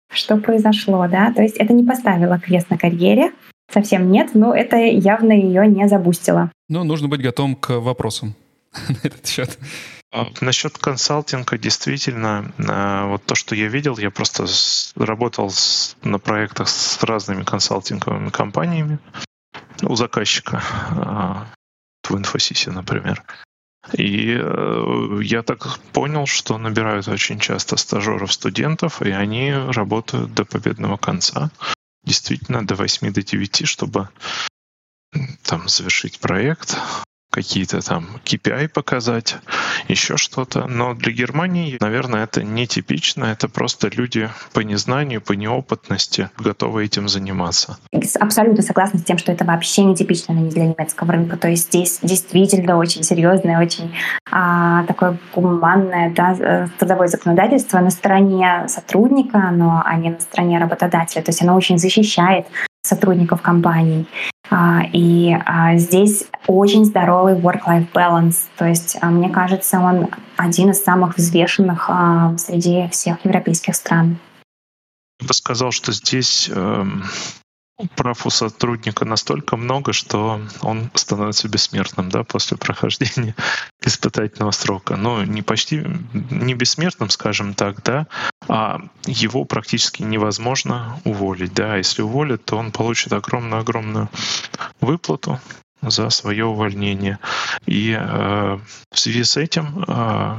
[0.09, 1.31] что произошло, да.
[1.33, 3.31] То есть это не поставило крест на карьере,
[3.71, 6.51] совсем нет, но это явно ее не забустило.
[6.69, 8.35] Ну, нужно быть готовым к вопросам
[8.89, 9.57] на этот счет.
[10.13, 14.45] А, насчет консалтинга, действительно, а, вот то, что я видел, я просто
[14.95, 15.51] работал
[16.03, 18.99] на проектах с разными консалтинговыми компаниями
[19.83, 21.47] у заказчика а,
[22.03, 23.23] в Инфосисе, например.
[23.93, 30.45] И э, я так понял, что набирают очень часто стажеров студентов, и они работают до
[30.45, 31.51] победного конца.
[32.03, 34.09] Действительно, до 8 до 9, чтобы
[35.43, 36.77] там завершить проект,
[37.29, 39.37] какие-то там KPI показать,
[39.87, 40.67] еще что-то.
[40.67, 43.25] Но для Германии, наверное, это нетипично.
[43.25, 47.77] Это просто люди по незнанию, по неопытности готовы этим заниматься.
[48.19, 51.37] Абсолютно согласна с тем, что это вообще нетипично для немецкого рынка.
[51.37, 53.93] То есть здесь действительно очень серьезное, очень
[54.31, 60.59] а, такое гуманное да, э, трудовое законодательство на стороне сотрудника, но а не на стороне
[60.59, 61.21] работодателя.
[61.21, 62.47] То есть оно очень защищает
[62.83, 64.07] сотрудников компаний.
[64.49, 68.45] А, и а, здесь очень здоровый work-life balance.
[68.57, 71.89] То есть, а, мне кажется, он один из самых взвешенных
[72.37, 74.17] среди всех европейских стран.
[75.19, 77.03] Я бы сказал, что здесь эм,
[77.95, 83.35] прав у сотрудника настолько много, что он становится бессмертным да, после прохождения
[83.81, 84.95] испытательного срока.
[84.95, 85.83] Но не почти,
[86.31, 88.07] не бессмертным, скажем так, да,
[88.47, 91.53] а его практически невозможно уволить.
[91.53, 91.77] Да.
[91.77, 94.09] Если уволят, то он получит огромную-огромную
[94.81, 95.39] выплату
[95.81, 97.19] за свое увольнение.
[97.67, 98.59] И э,
[98.91, 100.37] в связи с этим э,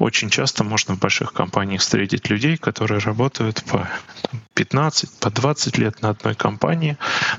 [0.00, 3.86] очень часто можно в больших компаниях встретить людей, которые работают по
[4.54, 6.96] 15, по 20 лет на одной компании,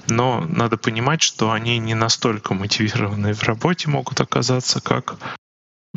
[0.07, 5.17] но надо понимать, что они не настолько мотивированы в работе могут оказаться, как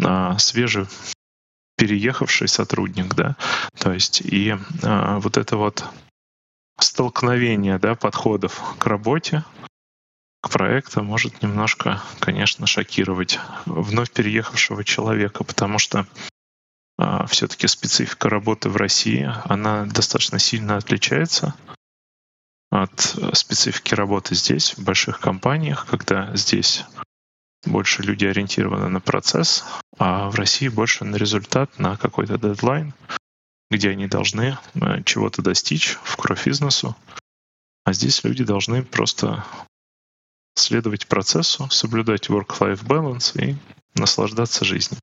[0.03, 0.87] а, свежий
[1.77, 3.37] переехавший сотрудник, да,
[3.79, 5.85] то есть и а, вот это вот
[6.79, 9.45] столкновение, да, подходов к работе,
[10.41, 16.07] к проекту может немножко, конечно, шокировать вновь переехавшего человека, потому что
[17.29, 21.55] все-таки специфика работы в России, она достаточно сильно отличается
[22.71, 26.85] от специфики работы здесь, в больших компаниях, когда здесь
[27.65, 29.65] больше люди ориентированы на процесс,
[29.97, 32.93] а в России больше на результат, на какой-то дедлайн,
[33.71, 36.97] где они должны э, чего-то достичь в кровь бизнесу.
[37.85, 39.45] А здесь люди должны просто
[40.57, 43.57] следовать процессу, соблюдать work-life balance и
[43.95, 44.99] наслаждаться жизнью.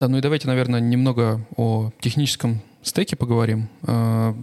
[0.00, 3.68] Да, ну и давайте, наверное, немного о техническом стеке поговорим.
[3.82, 4.36] А,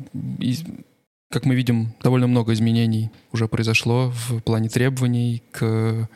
[1.29, 6.09] как мы видим, довольно много изменений уже произошло в плане требований к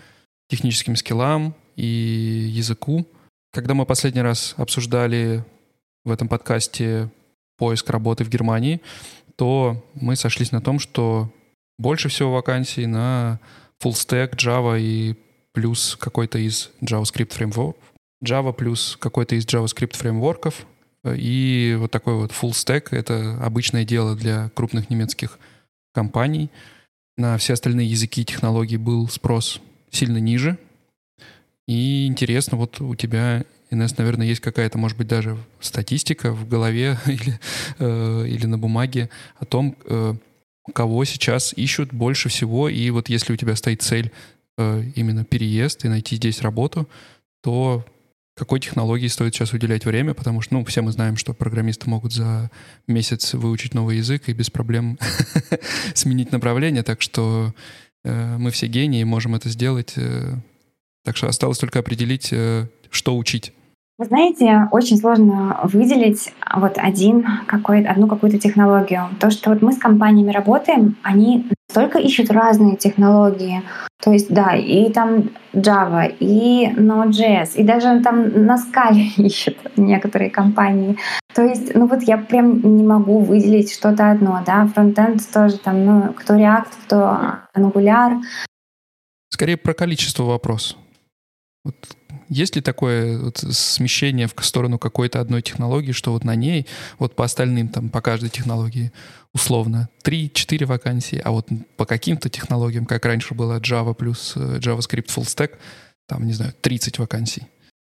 [0.49, 3.05] техническим скиллам и языку.
[3.53, 5.43] Когда мы последний раз обсуждали
[6.03, 7.11] в этом подкасте
[7.57, 8.81] поиск работы в Германии,
[9.35, 11.31] то мы сошлись на том, что
[11.77, 13.39] больше всего вакансий на
[13.83, 15.15] full stack Java и
[15.53, 17.75] плюс какой-то из JavaScript фреймворков,
[18.23, 20.65] Java плюс какой-то из JavaScript фреймворков,
[21.05, 25.39] и вот такой вот full stack— это обычное дело для крупных немецких
[25.93, 26.49] компаний.
[27.17, 30.57] На все остальные языки и технологии был спрос сильно ниже.
[31.67, 36.97] И интересно, вот у тебя, Инесс, наверное, есть какая-то, может быть, даже статистика в голове
[37.05, 37.39] или,
[37.79, 40.13] э, или на бумаге о том, э,
[40.73, 42.69] кого сейчас ищут больше всего.
[42.69, 44.11] И вот если у тебя стоит цель
[44.57, 46.87] э, именно переезд и найти здесь работу,
[47.41, 47.85] то
[48.37, 52.13] какой технологии стоит сейчас уделять время, потому что, ну, все мы знаем, что программисты могут
[52.13, 52.51] за
[52.85, 54.99] месяц выучить новый язык и без проблем
[55.95, 57.53] сменить направление, так что
[58.03, 59.93] э, мы все гении, можем это сделать.
[59.95, 60.35] Э,
[61.03, 63.53] так что осталось только определить, э, что учить.
[63.97, 69.09] Вы знаете, очень сложно выделить вот один какой, одну какую-то технологию.
[69.19, 73.63] То, что вот мы с компаниями работаем, они настолько ищут разные технологии.
[73.99, 80.29] То есть, да, и там Java, и Node.js, и даже там на скале ищут некоторые
[80.29, 80.97] компании.
[81.33, 85.85] То есть, ну вот я прям не могу выделить что-то одно, да, фронтенд тоже там,
[85.85, 87.19] ну, кто React, кто
[87.55, 88.21] Angular.
[89.29, 90.77] Скорее про количество вопрос.
[91.63, 91.96] Вот
[92.29, 96.67] есть ли такое вот смещение в сторону какой-то одной технологии, что вот на ней,
[96.99, 98.91] вот по остальным, там, по каждой технологии,
[99.33, 105.07] условно, 3-4 вакансии, а вот по каким-то технологиям, как раньше было Java плюс э, JavaScript
[105.07, 105.51] Full Stack,
[106.07, 107.43] там, не знаю, 30 вакансий?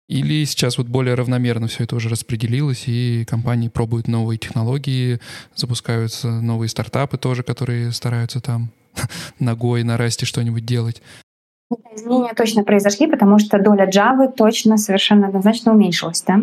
[0.08, 5.20] Или сейчас вот более равномерно все это уже распределилось, и компании пробуют новые технологии,
[5.54, 8.72] запускаются новые стартапы тоже, которые стараются там
[9.38, 11.02] ногой на расте что-нибудь делать.
[11.94, 16.22] Изменения точно произошли, потому что доля Java точно совершенно однозначно уменьшилась.
[16.22, 16.40] Да?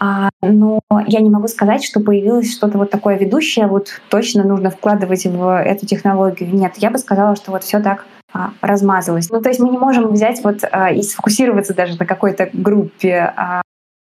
[0.00, 4.70] А, но я не могу сказать, что появилось что-то вот такое ведущее, вот точно нужно
[4.70, 6.54] вкладывать в эту технологию.
[6.54, 9.30] Нет, я бы сказала, что вот все так а, размазалось.
[9.30, 13.32] Ну, то есть мы не можем взять вот а, и сфокусироваться даже на какой-то группе
[13.36, 13.62] а,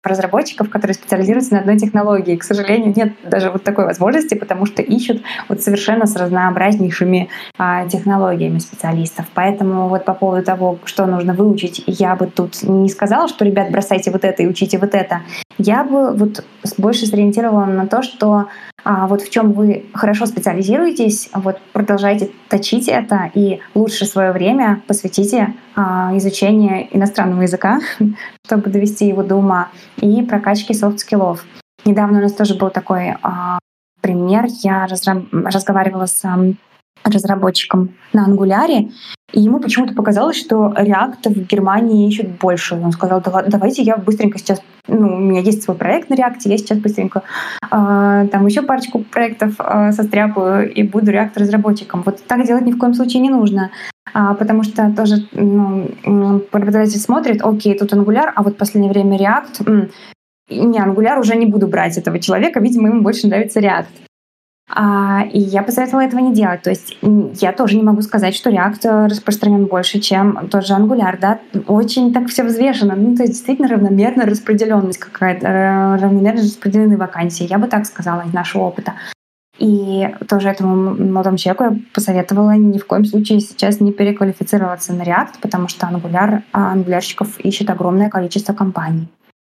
[0.06, 2.36] разработчиков, которые специализируются на одной технологии.
[2.36, 7.88] К сожалению, нет даже вот такой возможности, потому что ищут вот совершенно с разнообразнейшими а,
[7.88, 9.26] технологиями специалистов.
[9.34, 13.72] Поэтому вот по поводу того, что нужно выучить, я бы тут не сказала, что, ребят,
[13.72, 15.22] бросайте вот это и учите вот это.
[15.58, 16.44] Я бы вот
[16.78, 18.48] больше сориентировала на то, что
[18.84, 24.82] а, вот в чем вы хорошо специализируетесь, вот продолжайте точить это и лучше свое время
[24.88, 27.80] посвятите а, изучению иностранного языка,
[28.46, 31.46] чтобы довести его до ума, и прокачки soft skill ов.
[31.86, 33.60] Недавно у нас тоже был такой а,
[34.02, 34.46] пример.
[34.62, 36.24] Я разговаривала с
[37.14, 38.90] разработчиком на Angular е,
[39.34, 42.76] и ему почему-то показалось, что React в Германии ищут больше.
[42.76, 46.58] Он сказал, давайте я быстренько сейчас, ну, у меня есть свой проект на React, я
[46.58, 47.24] сейчас быстренько
[47.64, 52.04] э, там еще парочку проектов э, состряпаю и буду React разработчиком.
[52.06, 53.72] Вот так делать ни в коем случае не нужно.
[54.14, 55.90] А, потому что тоже ну,
[56.52, 59.92] преподаватель смотрит, окей, тут Angular, а вот в последнее время React,
[60.50, 64.05] не, Angular уже не буду брать этого человека, видимо, ему больше нравится React.
[64.68, 66.64] А, и я посоветовала этого не делать.
[66.64, 71.18] То есть я тоже не могу сказать, что React распространен больше, чем тот же Angular.
[71.20, 71.40] Да?
[71.68, 72.96] Очень так все взвешено.
[72.96, 77.48] Ну, то есть действительно равномерная распределенность какая-то, э, равномерно распределены вакансии.
[77.48, 78.94] Я бы так сказала из нашего опыта.
[79.60, 85.04] И тоже этому молодому человеку я посоветовала ни в коем случае сейчас не переквалифицироваться на
[85.04, 89.08] React, потому что Angular, а ангулярщиков ищет огромное количество компаний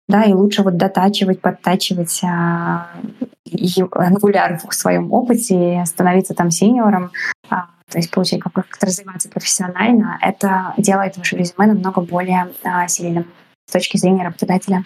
[0.08, 2.90] да, и лучше вот дотачивать, подтачивать а,
[3.92, 7.10] ангуляр в своем опыте, становиться там сеньором,
[7.50, 13.26] а, то есть получать как-то развиваться профессионально, это делает ваше резюме намного более а, сильным
[13.68, 14.84] с точки зрения работодателя.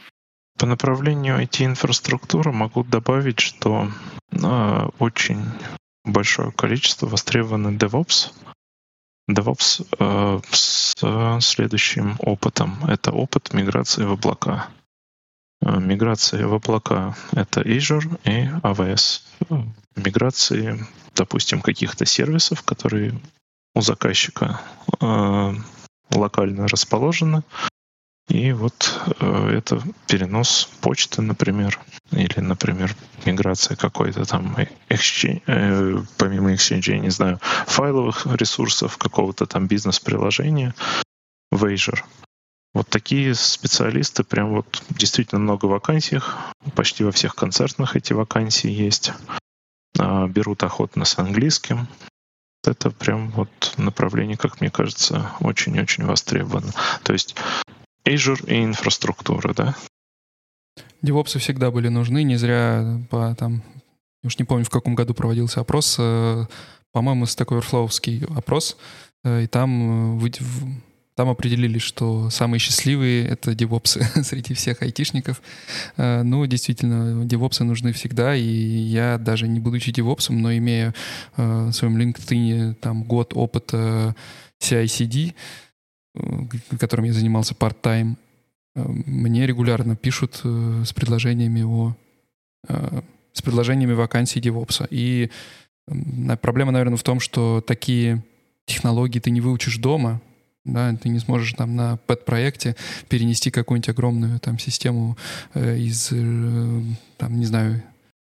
[0.59, 3.89] По направлению IT-инфраструктуры могу добавить, что
[4.31, 5.43] э, очень
[6.05, 8.33] большое количество востребованы DevOps.
[9.31, 10.95] DevOps э, с
[11.41, 12.77] следующим опытом.
[12.87, 14.69] Это опыт миграции в облака.
[15.63, 19.23] Э, миграция в облака— это Azure и AWS.
[19.97, 23.15] Миграции, допустим, каких-то сервисов, которые
[23.75, 24.61] у заказчика
[25.01, 25.55] э,
[26.11, 27.43] локально расположены.
[28.29, 31.81] И вот э, это перенос почты, например,
[32.13, 32.95] или, например,
[33.27, 34.57] миграция какой-то там
[34.89, 40.75] exchange, э, помимо Exchange, я не знаю, файловых ресурсов, какого-то там бизнес-приложения
[41.51, 42.01] в Azure.
[42.73, 46.21] Вот такие специалисты, прям вот действительно много вакансий,
[46.77, 49.13] почти во всех концертных эти вакансии есть.
[49.99, 51.89] А, берут охотно с английским.
[52.65, 56.73] Это прям вот направление, как мне кажется, очень-очень востребовано.
[57.03, 57.35] То есть
[58.05, 59.75] Azure и инфраструктура, да?
[61.03, 63.63] Девопсы всегда были нужны, не зря по там,
[64.23, 66.45] уж не помню, в каком году проводился опрос, э,
[66.93, 68.77] по-моему, Stack Overflow опрос,
[69.25, 70.31] и там вы,
[71.21, 75.43] там определили, что самые счастливые— это девопсы среди всех айтишников.
[75.99, 80.95] Ну, действительно, девопсы нужны всегда, и я даже не будучи девопсом, но имея
[81.37, 84.17] в своем LinkedIn там год опыта
[84.63, 85.35] CI-CD,
[86.79, 88.17] которым я занимался part-time,
[88.75, 91.95] мне регулярно пишут с предложениями о
[92.67, 94.89] с предложениями вакансий девопса.
[94.91, 95.31] И
[96.41, 98.25] проблема, наверное, в том, что такие
[98.65, 100.23] технологии ты не выучишь дома,
[100.65, 102.77] да, ты не сможешь там на пэт-проекте
[103.09, 105.17] перенести какую-нибудь огромную там систему
[105.55, 106.83] э, из, э,
[107.17, 107.83] там, не знаю,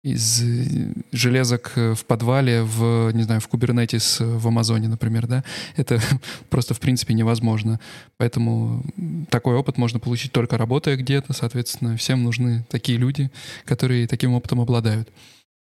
[0.04, 5.44] из э, железок в подвале в, не знаю, в Kubernetes в Амазоне, например, да,
[5.76, 6.00] это
[6.50, 7.80] просто в принципе невозможно.
[8.18, 8.84] Поэтому
[9.30, 13.32] такой опыт можно получить только работая где-то, соответственно, всем нужны такие люди,
[13.66, 15.10] которые таким опытом обладают.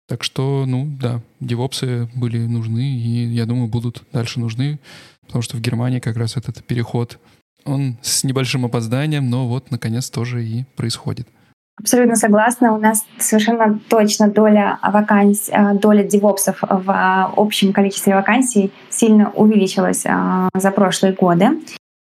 [0.07, 4.79] Так что, ну, да, девопсы были нужны, и, я думаю, будут дальше нужны,
[5.27, 7.19] потому что в Германии как раз этот переход,
[7.65, 11.29] он с небольшим опозданием, но вот, наконец, тоже и происходит.
[11.79, 12.75] Абсолютно согласна.
[12.75, 20.05] У нас совершенно точно доля вакансий, а, доля девопсов в общем количестве вакансий сильно увеличилась
[20.07, 21.61] а, за прошлые годы.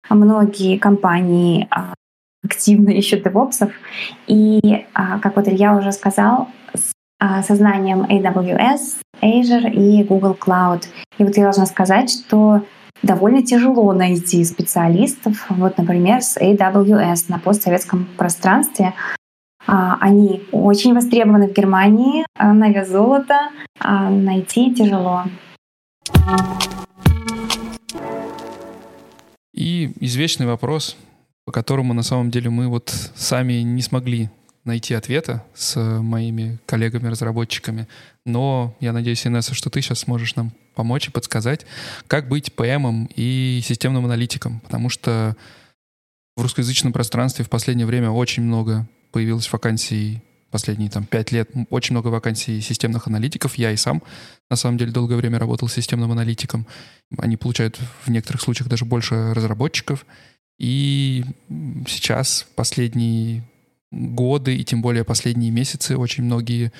[0.10, 1.70] Многие компании
[2.44, 3.72] активно ищут девопсов.
[4.28, 6.92] И, как вот Илья уже сказал, с
[7.48, 10.84] сознанием AWS, Azure и Google Cloud.
[11.18, 12.64] И вот я должна сказать, что
[13.04, 18.94] довольно тяжело найти специалистов, вот, например, с AWS на постсоветском пространстве.
[19.68, 23.50] А, они очень востребованы в Германии, а, на вес золота,
[23.80, 25.24] а найти тяжело.
[29.54, 30.98] И извечный вопрос,
[31.46, 34.30] по которому на самом деле мы вот сами не смогли
[34.64, 37.88] найти ответа с моими коллегами-разработчиками.
[38.26, 41.66] Но я надеюсь, Инесса, что ты сейчас сможешь нам помочь и подсказать,
[42.08, 44.60] как быть ПМом и системным аналитиком.
[44.62, 45.36] Потому что
[46.36, 50.22] в русскоязычном пространстве в последнее время очень много появилось вакансий
[50.54, 53.56] последние там пять лет очень много вакансий системных аналитиков.
[53.56, 54.04] Я и сам,
[54.52, 56.68] на самом деле, долгое время работал системным аналитиком.
[57.18, 60.06] Они получают в некоторых случаях даже больше разработчиков.
[60.60, 61.26] И
[61.88, 63.44] сейчас, последние
[63.94, 66.72] годы и тем более последние месяцы, очень многие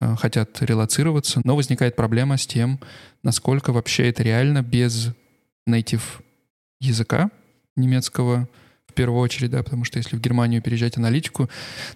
[0.00, 2.80] э, хотят релацироваться, но возникает проблема с тем,
[3.22, 5.10] насколько вообще это реально без
[5.68, 6.02] native
[6.80, 7.30] языка
[7.76, 8.48] немецкого,
[8.86, 11.48] в первую очередь, да, потому что если в Германию переезжать аналитику,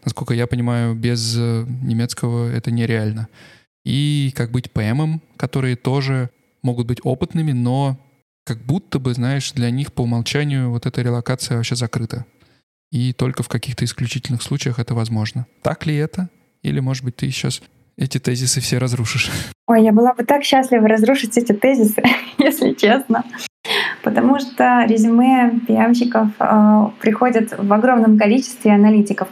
[0.04, 3.28] насколько я понимаю, без э, немецкого это нереально.
[3.84, 6.30] И как быть ПМом, которые тоже
[6.62, 7.98] могут быть опытными, но
[8.44, 12.24] как будто бы, знаешь, для них по умолчанию вот эта релокация вообще закрыта.
[12.94, 15.46] И только в каких-то исключительных случаях это возможно.
[15.62, 16.28] Так ли это?
[16.62, 17.60] Или, может быть, ты сейчас
[17.96, 19.30] эти тезисы все разрушишь?
[19.66, 22.02] Ой, я была бы так счастлива разрушить эти тезисы,
[22.38, 23.24] если честно
[24.02, 29.28] потому что резюме пиамщиков э, приходят в огромном количестве аналитиков.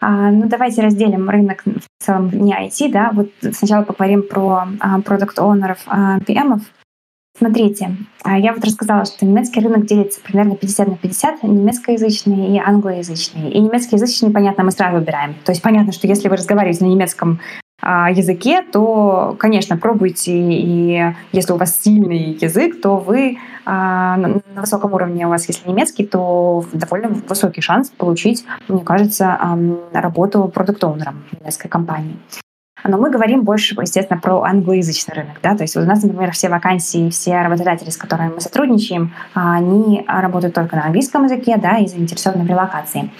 [0.00, 4.68] А, ну, давайте разделим рынок в целом не IT, да, вот сначала поговорим про
[5.04, 6.60] продукт-оунеров, а, PM-ов.
[7.44, 12.58] Смотрите, а, я вот рассказала, что немецкий рынок делится примерно 50 на 50, немецкоязычные и
[12.58, 13.52] англоязычные.
[13.52, 15.34] И немецкоязычные, понятно, мы сразу выбираем.
[15.44, 17.40] То есть понятно, что если вы разговариваете на немецком
[17.82, 23.36] а, языке, то, конечно, пробуйте, и если у вас сильный язык, то вы
[23.66, 29.38] а, на высоком уровне у вас, если немецкий, то довольно высокий шанс получить, мне кажется,
[29.92, 32.16] работу продукт-оунером немецкой компании.
[32.84, 35.38] Но мы говорим больше, естественно, про англоязычный рынок.
[35.42, 35.56] Да?
[35.56, 40.54] То есть у нас, например, все вакансии, все работодатели, с которыми мы сотрудничаем, они работают
[40.54, 43.10] только на английском языке да, и заинтересованы в релокации.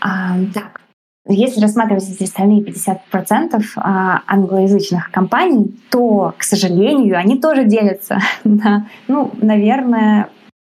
[0.00, 0.80] Так,
[1.28, 8.88] если рассматривать эти остальные 50% а, англоязычных компаний, то, к сожалению, они тоже делятся на,
[9.08, 10.28] ну, наверное,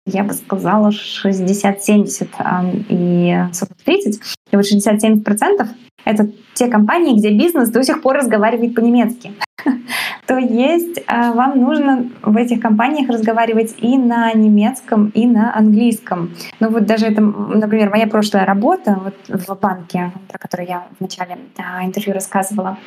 [0.05, 4.21] я бы сказала, 60-70 а, и 40-30.
[4.51, 5.67] И вот 60-70%—
[6.07, 9.33] это те компании, где бизнес до сих пор разговаривает по-немецки.
[10.25, 16.31] То есть а, вам нужно в этих компаниях разговаривать и на немецком, и на английском.
[16.59, 21.01] Ну вот даже это, например, моя прошлая работа вот в банке, про которую я в
[21.01, 22.77] начале а, интервью рассказывала,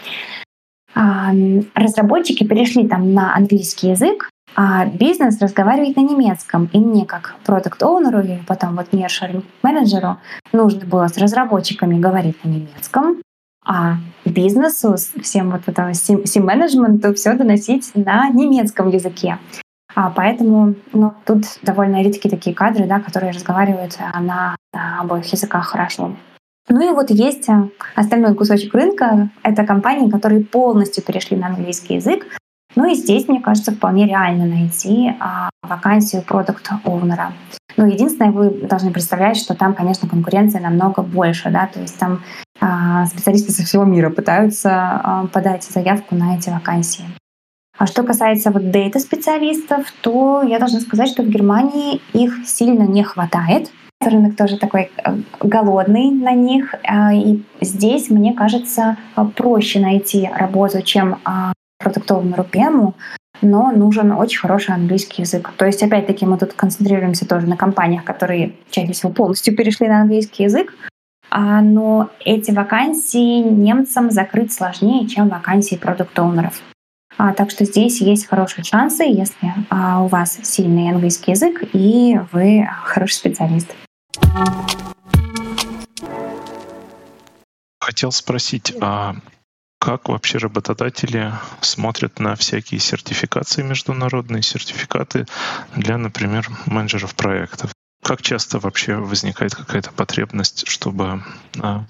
[1.74, 6.68] разработчики перешли там на английский язык, а бизнес разговаривает на немецком.
[6.72, 10.18] И мне, как продукт-оунеру, и потом вот нершеринг менеджеру
[10.52, 13.22] нужно было с разработчиками говорить на немецком,
[13.64, 19.38] а бизнесу, всем вот этого сим-менеджменту все доносить на немецком языке.
[19.94, 25.26] А поэтому ну, тут довольно редкие такие кадры, да, которые разговаривают а, на, на обоих
[25.32, 26.16] языках хорошо.
[26.68, 29.30] Ну и вот есть а, остальной кусочек рынка.
[29.42, 32.26] Это компании, которые полностью перешли на английский язык.
[32.76, 37.32] Ну и здесь, мне кажется, вполне реально найти а, вакансию продукт оунера
[37.76, 42.20] Ну, единственное, вы должны представлять, что там, конечно, конкуренция намного больше, да, то есть там
[42.60, 47.04] а, специалисты со всего мира пытаются а, подать заявку на эти вакансии.
[47.76, 53.02] А что касается вот дейта-специалистов, то я должна сказать, что в Германии их сильно не
[53.02, 53.70] хватает.
[54.02, 56.74] Рынок тоже такой э, голодный на них.
[56.84, 58.98] А, и здесь, мне кажется,
[59.34, 62.94] проще найти работу, чем а, продуктовому РПМу,
[63.42, 65.50] но нужен очень хороший английский язык.
[65.56, 70.02] То есть, опять-таки, мы тут концентрируемся тоже на компаниях, которые чаще всего полностью перешли на
[70.02, 70.74] английский язык,
[71.30, 76.60] а, но эти вакансии немцам закрыть сложнее, чем вакансии продукт-оунеров.
[77.16, 82.20] А, так что здесь есть хорошие шансы, если а, у вас сильный английский язык и
[82.32, 83.74] вы хороший специалист.
[87.80, 89.16] Хотел спросить, а
[89.80, 95.26] как вообще работодатели смотрят на всякие сертификации, международные сертификаты
[95.74, 97.72] для, например, менеджеров проектов?
[98.04, 101.22] Как часто вообще возникает какая-то потребность, чтобы...
[101.60, 101.86] А...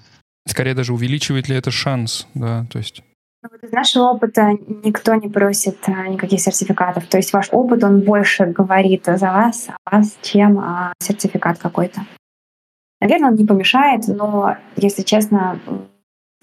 [0.47, 3.03] Скорее даже увеличивает ли это шанс, да, то есть...
[3.43, 4.51] Ну, из нашего опыта
[4.83, 7.07] никто не просит а, никаких сертификатов.
[7.07, 10.63] То есть ваш опыт, он больше говорит за вас, о вас, чем
[11.01, 12.01] сертификат какой-то.
[13.01, 15.59] Наверное, он не помешает, но, если честно,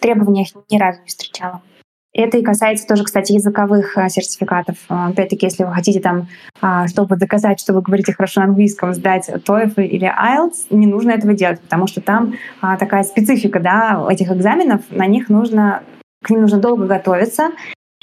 [0.00, 1.62] требованиях ни разу не встречала.
[2.14, 4.76] Это и касается тоже, кстати, языковых а, сертификатов.
[4.88, 6.26] А, опять-таки, если вы хотите там,
[6.60, 11.12] а, чтобы доказать, что вы говорите хорошо на английском, сдать TOEFL или IELTS, не нужно
[11.12, 15.82] этого делать, потому что там такая специфика да, этих экзаменов, на них нужно,
[16.24, 17.50] к ним нужно долго готовиться,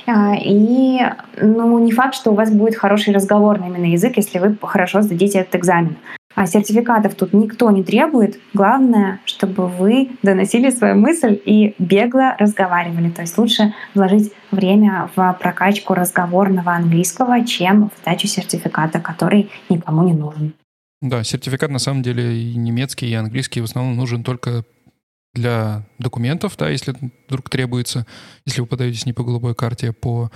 [0.07, 0.99] и
[1.41, 5.39] ну, не факт, что у вас будет хороший разговорный именно язык, если вы хорошо сдадите
[5.39, 5.97] этот экзамен.
[6.35, 8.39] А сертификатов тут никто не требует.
[8.53, 13.09] Главное, чтобы вы доносили свою мысль и бегло разговаривали.
[13.09, 20.03] То есть лучше вложить время в прокачку разговорного английского, чем в дачу сертификата, который никому
[20.03, 20.53] не нужен.
[21.01, 24.65] Да, сертификат на самом деле и немецкий, и английский в основном нужен только
[25.33, 26.95] для документов, да, если
[27.27, 28.05] вдруг требуется,
[28.45, 30.31] если вы подаетесь не по голубой карте, а по,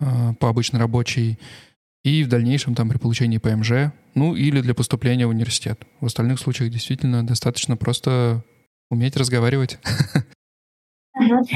[0.00, 1.38] а, по обычной рабочей,
[2.06, 5.80] и в дальнейшем там при получении ПМЖ ну или для поступления в университет.
[6.00, 8.44] В остальных случаях действительно достаточно просто
[8.90, 9.78] уметь разговаривать.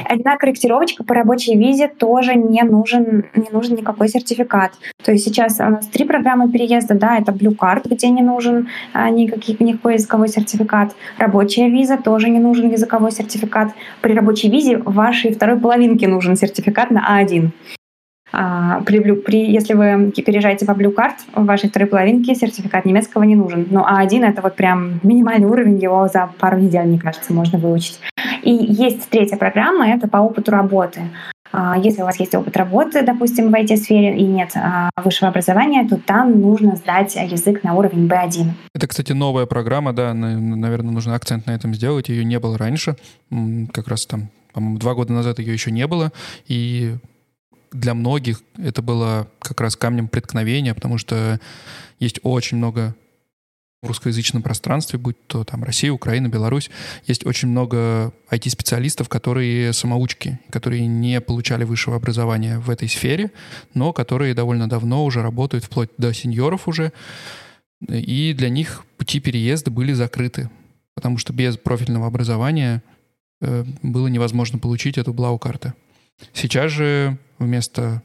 [0.07, 4.72] Одна корректировочка по рабочей визе тоже не нужен, не нужен никакой сертификат.
[5.05, 8.68] То есть сейчас у нас три программы переезда, да, это Blue Card, где не нужен
[8.92, 10.96] а, никаких, никакой языковой сертификат.
[11.18, 13.72] Рабочая виза тоже не нужен языковой сертификат.
[14.01, 17.51] При рабочей визе вашей второй половинке нужен сертификат на А1.
[18.32, 23.22] А, при, при, если вы переезжаете по Blue Card, в вашей второй половинке сертификат немецкого
[23.24, 23.66] не нужен.
[23.70, 28.00] Но А1— это вот прям минимальный уровень, его за пару недель, мне кажется, можно выучить.
[28.42, 31.00] И есть третья программа, это по опыту работы.
[31.52, 35.86] А, если у вас есть опыт работы, допустим, в IT-сфере и нет а, высшего образования,
[35.88, 38.50] то там нужно сдать язык на уровень B1.
[38.74, 42.08] Это, кстати, новая программа, да, наверное, нужно акцент на этом сделать.
[42.08, 42.96] Ее не было раньше,
[43.72, 46.12] как раз там, по-моему, два года назад ее еще не было.
[46.46, 46.94] И
[47.72, 51.40] для многих это было как раз камнем преткновения, потому что
[51.98, 52.94] есть очень много
[53.82, 56.70] в русскоязычном пространстве, будь то там Россия, Украина, Беларусь,
[57.06, 63.30] есть очень много IT-специалистов, которые самоучки, которые не получали высшего образования в этой сфере,
[63.72, 66.92] но которые довольно давно уже работают, вплоть до сеньоров уже,
[67.88, 70.50] и для них пути переезда были закрыты,
[70.94, 72.82] потому что без профильного образования
[73.40, 75.72] э, было невозможно получить эту блау-карту.
[76.32, 78.02] Сейчас же вместо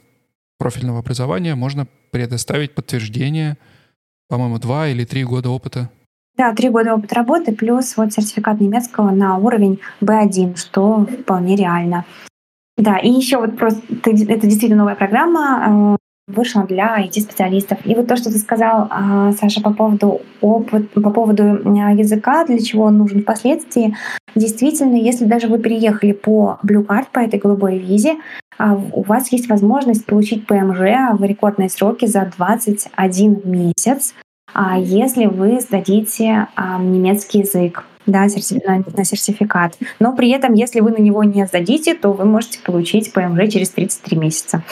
[0.57, 3.57] профильного образования можно предоставить подтверждение,
[4.29, 5.89] по-моему, два или три года опыта.
[6.37, 12.05] Да, три года опыта работы плюс вот сертификат немецкого на уровень B1, что вполне реально.
[12.77, 17.79] Да, и еще вот просто это действительно новая программа, э, вышла для IT-специалистов.
[17.85, 22.45] И вот то, что ты сказал, а, Саша, по поводу опыт, по поводу а, языка,
[22.45, 23.95] для чего он нужен впоследствии,
[24.33, 28.15] действительно, если даже вы переехали по Blue Card, по этой голубой визе,
[28.57, 34.15] а, у вас есть возможность получить ПМЖ в рекордные сроки за 21 месяц,
[34.77, 36.47] если вы сдадите
[36.79, 39.77] немецкий язык да, на сертификат.
[39.99, 43.71] Но при этом, если вы на него не сдадите, то вы можете получить ПМЖ через
[43.71, 44.63] 33 месяца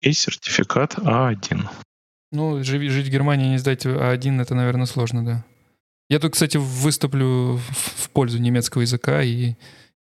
[0.00, 1.68] и сертификат А1.
[2.32, 5.44] Ну, жить, жить в Германии и не сдать А1, это, наверное, сложно, да.
[6.08, 9.54] Я тут, кстати, выступлю в пользу немецкого языка, и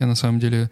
[0.01, 0.70] я на самом деле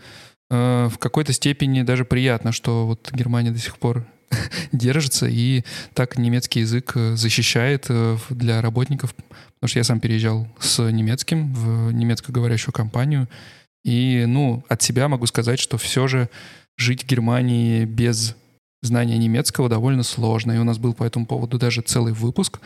[0.50, 4.04] э, в какой-то степени даже приятно, что вот Германия до сих пор
[4.72, 5.64] держится и
[5.94, 11.54] так немецкий язык э, защищает э, для работников, потому что я сам переезжал с немецким
[11.54, 13.28] в немецкоговорящую компанию,
[13.84, 16.28] и, ну, от себя могу сказать, что все же
[16.76, 18.36] жить в Германии без
[18.82, 20.52] знание немецкого довольно сложно.
[20.52, 22.60] И у нас был по этому поводу даже целый выпуск.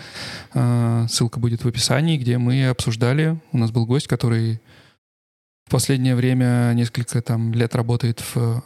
[0.54, 3.38] Э, ссылка будет в описании, где мы обсуждали.
[3.52, 4.60] У нас был гость, который
[5.66, 8.62] в последнее время несколько там лет работает в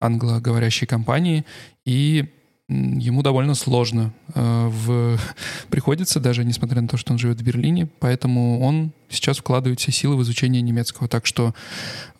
[0.00, 1.44] англоговорящей компании,
[1.84, 2.26] и
[2.68, 5.18] ему довольно сложно э, в...
[5.70, 9.92] приходится, даже несмотря на то, что он живет в Берлине, поэтому он сейчас вкладывает все
[9.92, 11.08] силы в изучение немецкого.
[11.08, 11.54] Так что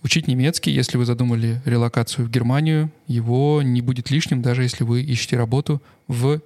[0.02, 5.02] учить немецкий, если вы задумали релокацию в Германию, его не будет лишним, даже если вы
[5.02, 6.40] ищете работу в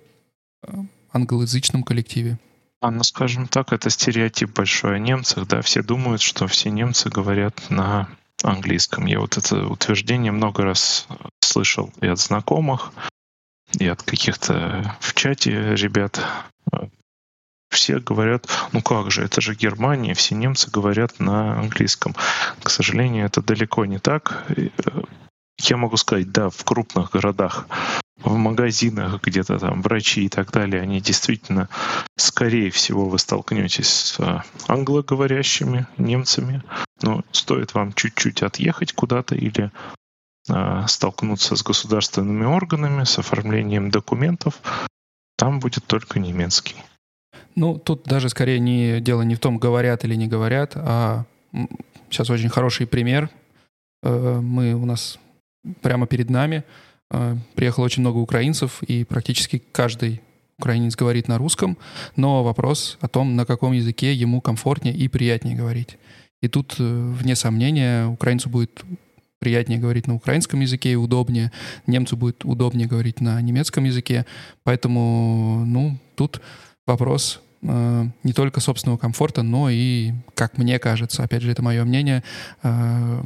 [0.62, 0.72] э,
[1.12, 2.38] англоязычном коллективе.
[2.80, 7.11] А, ну, скажем так, это стереотип большой о немцах, да, все думают, что все немцы
[7.11, 8.09] говорят на
[8.42, 9.05] английском.
[9.05, 11.07] Я вот это утверждение много раз
[11.40, 12.92] слышал и от знакомых,
[13.78, 16.24] и от каких-то в чате ребят.
[17.70, 22.16] Все говорят, ну как же, это же Германия, все немцы говорят на английском.
[22.62, 24.44] К сожалению, это далеко не так.
[25.60, 27.66] Я могу сказать, да, в крупных городах,
[28.22, 31.68] в магазинах где-то там врачи и так далее, они действительно,
[32.16, 36.62] скорее всего, вы столкнетесь с э, англоговорящими немцами.
[37.02, 39.70] Но стоит вам чуть-чуть отъехать куда-то или
[40.86, 44.61] столкнуться с государственными органами, с оформлением документов,
[45.36, 46.76] там будет только немецкий.
[47.57, 51.24] Ну, тут даже скорее не дело не в том, говорят или не говорят, а
[52.11, 53.30] сейчас очень хороший пример.
[54.03, 55.18] Э, мы у нас
[55.80, 56.64] прямо перед нами
[57.11, 60.20] э, приехало очень много украинцев, и практически каждый
[60.59, 61.78] украинец говорит на русском,
[62.16, 65.96] но вопрос о том, на каком языке ему комфортнее и приятнее говорить.
[66.42, 68.82] И тут, вне сомнения, украинцу будет
[69.41, 71.51] приятнее говорить на украинском языке и удобнее.
[71.86, 74.26] Немцу будет удобнее говорить на немецком языке.
[74.62, 76.41] Поэтому, ну, тут
[76.86, 81.84] вопрос э, не только собственного комфорта, но и, как мне кажется, опять же, это мое
[81.84, 82.22] мнение,
[82.62, 83.22] э,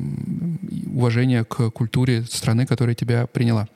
[0.86, 3.68] уважение к культуре страны, которая тебя приняла.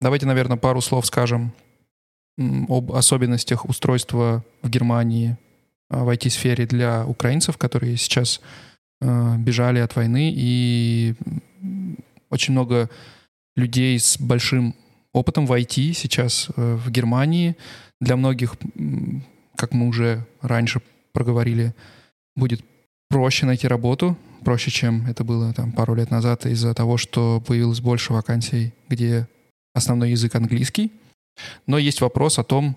[0.00, 1.52] Давайте, наверное, пару слов скажем
[2.68, 5.36] об особенностях устройства в Германии
[5.90, 8.40] в IT-сфере для украинцев, которые сейчас
[9.00, 11.14] э, бежали от войны, и
[12.30, 12.90] очень много
[13.56, 14.74] людей с большим
[15.12, 17.56] опытом в IT сейчас э, в Германии.
[18.00, 18.56] Для многих,
[19.56, 20.80] как мы уже раньше
[21.12, 21.74] проговорили,
[22.36, 22.64] будет
[23.08, 27.80] проще найти работу, проще, чем это было там пару лет назад из-за того, что появилось
[27.80, 29.26] больше вакансий, где
[29.74, 30.92] основной язык английский.
[31.66, 32.76] Но есть вопрос о том,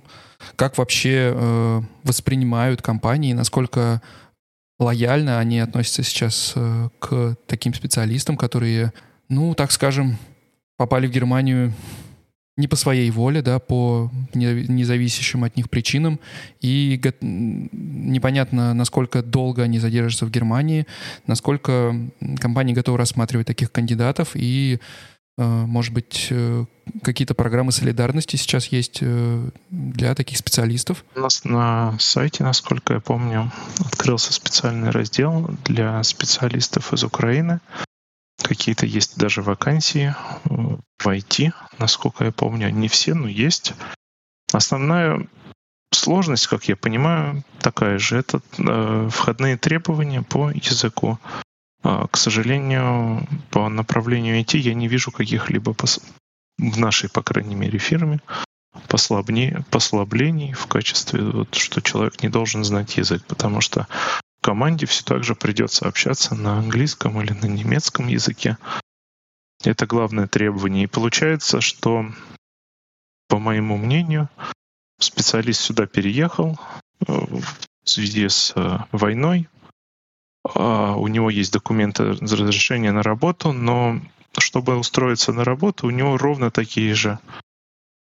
[0.56, 4.02] как вообще э, воспринимают компании, насколько
[4.80, 8.94] лояльно они относятся сейчас э, к таким специалистам, которые,
[9.30, 10.18] ну, так скажем,
[10.78, 11.74] попали в Германию
[12.58, 16.20] не по своей воле, да, по независящим от них причинам.
[16.60, 20.86] И непонятно, насколько долго они задержатся в Германии,
[21.28, 21.96] насколько
[22.40, 24.80] компании готовы рассматривать таких кандидатов и
[25.44, 26.66] может быть, э,
[27.04, 31.06] какие-то программы солидарности сейчас есть э, для таких специалистов?
[31.16, 37.60] У нас на сайте, насколько я помню, открылся специальный раздел для специалистов из Украины.
[38.42, 40.16] Какие-то есть даже вакансии
[40.46, 42.70] в IT, насколько я помню.
[42.70, 43.74] Не все, но есть.
[44.52, 45.28] Основная
[45.94, 48.18] сложность, как я понимаю, такая же.
[48.18, 48.42] Это
[49.10, 51.20] входные требования по языку.
[51.84, 56.00] А, к сожалению, по направлению IT я не вижу каких-либо пос...
[56.58, 58.20] в нашей, по крайней мере, фирме
[58.88, 63.88] послабнее, послаблений в качестве, вот, что человек не должен знать язык, потому что
[64.42, 68.58] команде все так же придется общаться на английском или на немецком языке.
[69.64, 70.86] Это главное требование.
[70.86, 72.06] И получается, что,
[73.28, 74.30] по моему мнению,
[75.00, 76.60] специалист сюда переехал
[77.08, 77.46] э, в
[77.84, 79.48] связи с э, войной,
[80.44, 84.00] у него есть документы разрешения на работу, но
[84.38, 87.20] чтобы устроиться на работу, у него ровно такие же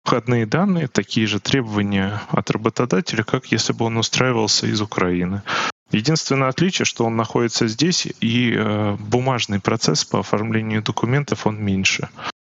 [0.03, 5.43] входные данные, такие же требования от работодателя, как если бы он устраивался из Украины.
[5.91, 12.09] Единственное отличие, что он находится здесь, и э, бумажный процесс по оформлению документов он меньше.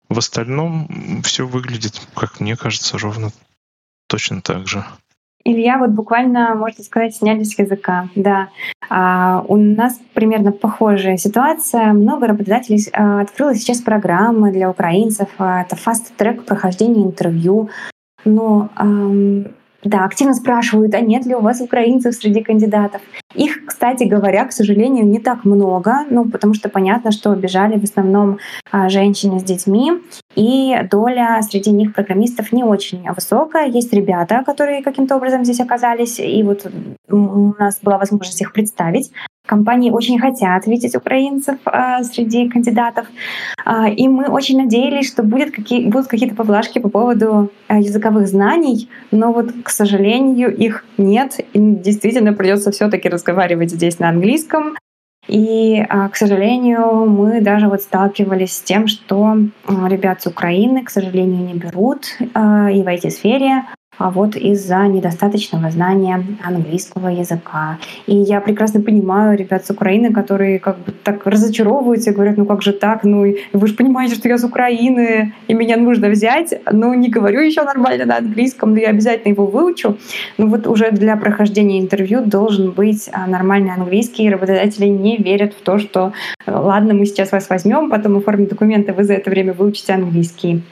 [0.09, 3.31] В остальном все выглядит, как мне кажется, ровно
[4.07, 4.85] точно так же.
[5.43, 8.09] Илья, вот буквально, можно сказать, сняли с языка.
[8.15, 8.49] Да,
[8.89, 11.93] а, у нас примерно похожая ситуация.
[11.93, 15.29] Много работодателей а, открыло сейчас программы для украинцев.
[15.37, 17.69] А, это фаст-трек прохождения интервью.
[18.23, 18.69] Но
[19.83, 23.01] да, активно спрашивают, а нет ли у вас украинцев среди кандидатов.
[23.33, 27.83] Их, кстати говоря, к сожалению, не так много, ну, потому что понятно, что бежали в
[27.83, 28.39] основном
[28.71, 29.93] а, женщины с детьми,
[30.35, 33.67] и доля среди них программистов не очень высокая.
[33.67, 36.65] Есть ребята, которые каким-то образом здесь оказались, и вот
[37.09, 39.11] у нас была возможность их представить
[39.51, 43.07] компании очень хотят видеть украинцев а, среди кандидатов.
[43.65, 48.27] А, и мы очень надеялись, что будет какие, будут какие-то поблажки по поводу а, языковых
[48.27, 51.39] знаний, но вот, к сожалению, их нет.
[51.53, 54.77] И действительно придется все-таки разговаривать здесь на английском.
[55.27, 59.37] И, к сожалению, мы даже вот сталкивались с тем, что
[59.67, 66.23] ребят с Украины, к сожалению, не берут и в IT-сфере, а вот из-за недостаточного знания
[66.43, 67.77] английского языка.
[68.07, 72.45] И я прекрасно понимаю ребят с Украины, которые как бы так разочаровываются и говорят, ну
[72.45, 76.53] как же так, ну вы же понимаете, что я с Украины, и меня нужно взять,
[76.71, 79.97] ну не говорю еще нормально на английском, но я обязательно его выучу.
[80.37, 85.53] Ну вот уже для прохождения интервью должен быть а, нормальный английский, и работодатели не верят
[85.53, 86.13] в то, что
[86.47, 90.63] ладно, мы сейчас вас возьмем, потом оформим документы, вы за это время выучите английский.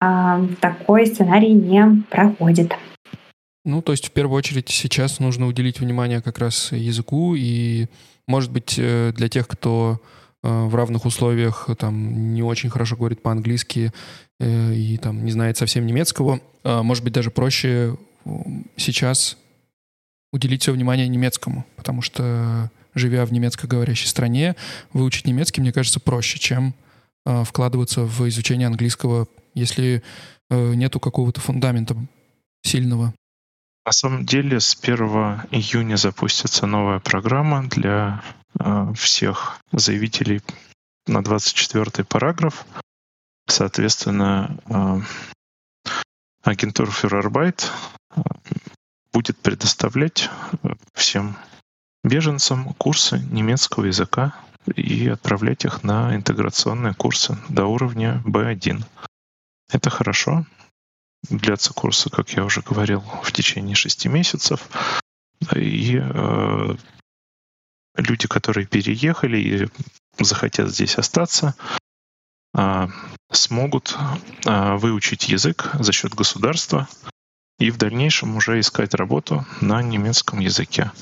[0.00, 2.72] А, такой сценарий не проходит.
[3.64, 7.86] Ну, то есть в первую очередь сейчас нужно уделить внимание как раз языку и,
[8.26, 10.00] может быть, э, для тех, кто
[10.42, 13.92] э, в равных условиях там не очень хорошо говорит по-английски
[14.38, 17.96] э, и там не знает совсем немецкого, может быть даже проще
[18.76, 19.36] сейчас
[20.32, 24.54] уделить все внимание немецкому, потому что живя в немецкоговорящей стране,
[24.92, 26.74] выучить немецкий, мне кажется, проще, чем
[27.24, 29.28] вкладываться в изучение английского
[29.58, 30.02] если
[30.50, 31.96] э, нету какого-то фундамента
[32.62, 33.14] сильного?
[33.84, 34.96] На самом деле с 1
[35.50, 38.22] июня запустится новая программа для
[38.58, 40.42] э, всех заявителей
[41.06, 42.66] на 24 параграф.
[43.46, 45.00] Соответственно, э,
[46.42, 47.70] агентура Фюрербайт
[48.14, 48.20] э,
[49.12, 50.28] будет предоставлять
[50.62, 51.36] э, всем
[52.04, 54.34] беженцам курсы немецкого языка
[54.76, 58.84] и отправлять их на интеграционные курсы до уровня B1.
[59.70, 60.46] Это хорошо.
[61.28, 64.68] Длятся курсы, как я уже говорил, в течение шести месяцев.
[65.54, 66.76] И э,
[67.96, 69.68] люди, которые переехали и
[70.22, 71.54] захотят здесь остаться,
[72.56, 72.88] э,
[73.30, 73.96] смогут
[74.46, 76.88] э, выучить язык за счет государства
[77.58, 80.92] и в дальнейшем уже искать работу на немецком языке.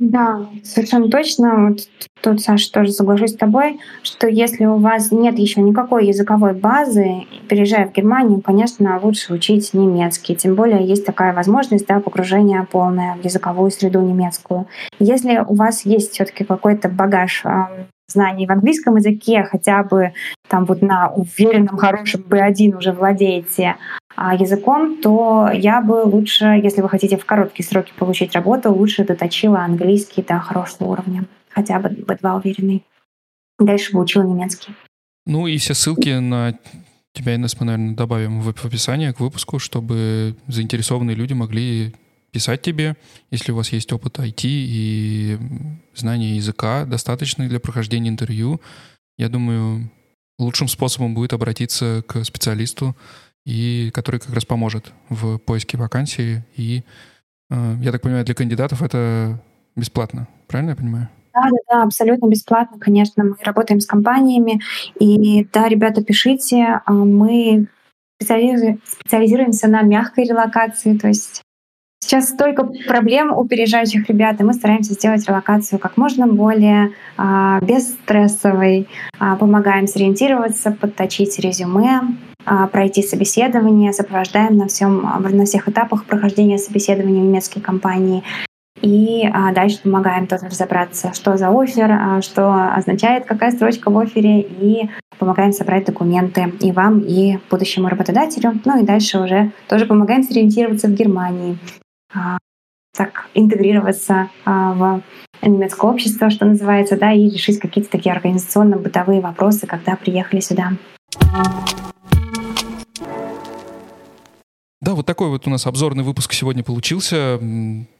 [0.00, 1.68] Да, совершенно точно.
[1.68, 1.78] Вот
[2.20, 7.26] тут, Саша, тоже соглашусь с тобой, что если у вас нет еще никакой языковой базы,
[7.48, 10.34] переезжая в Германию, конечно, лучше учить немецкий.
[10.34, 14.66] Тем более есть такая возможность да, погружения полное в языковую среду немецкую.
[14.98, 17.44] Если у вас есть все-таки какой-то багаж
[18.06, 20.12] знаний в английском языке, хотя бы
[20.48, 23.76] там вот на уверенном, хорошем B1 уже владеете
[24.16, 29.60] языком, то я бы лучше, если вы хотите в короткие сроки получить работу, лучше доточила
[29.60, 32.84] английский до хорошего уровня, хотя бы B2 уверенный.
[33.58, 34.74] Дальше бы учила немецкий.
[35.26, 36.58] Ну и все ссылки на
[37.12, 41.94] тебя и нас мы, наверное, добавим в описание к выпуску, чтобы заинтересованные люди могли
[42.32, 42.96] писать тебе,
[43.30, 45.38] если у вас есть опыт IT и
[45.94, 48.60] знание языка, достаточный для прохождения интервью.
[49.16, 49.88] Я думаю,
[50.38, 52.96] лучшим способом будет обратиться к специалисту,
[53.44, 56.44] и который как раз поможет в поиске вакансии.
[56.56, 56.82] И,
[57.50, 59.40] э, я так понимаю, для кандидатов это
[59.76, 60.28] бесплатно.
[60.46, 61.08] Правильно я понимаю?
[61.34, 63.24] Да, да, да, абсолютно бесплатно, конечно.
[63.24, 64.60] Мы работаем с компаниями.
[64.98, 66.80] И да, ребята, пишите.
[66.84, 67.66] А мы
[68.20, 71.42] специализируемся на мягкой релокации, то есть
[72.04, 77.58] Сейчас столько проблем у переезжающих ребят, и мы стараемся сделать релокацию как можно более а,
[77.60, 78.88] бесстрессовой.
[79.18, 82.02] А, помогаем сориентироваться, подточить резюме,
[82.72, 88.22] пройти собеседование, сопровождаем на, всем, на всех этапах прохождения собеседования в немецкой компании.
[88.84, 93.98] И а, дальше помогаем тоже разобраться, что за офер, а, что означает какая строчка в
[93.98, 98.60] офере, и помогаем собрать документы и вам, и будущему работодателю.
[98.64, 101.56] Ну и дальше уже тоже помогаем сориентироваться в Германии.
[102.14, 102.36] А,
[102.94, 105.02] так интегрироваться а, в
[105.42, 110.72] немецкое общество, что называется, да, и решить какие-то такие организационно-бытовые вопросы, когда приехали сюда.
[114.84, 117.40] Да, вот такой вот у нас обзорный выпуск сегодня получился.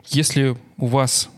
[0.09, 1.31] Если у вас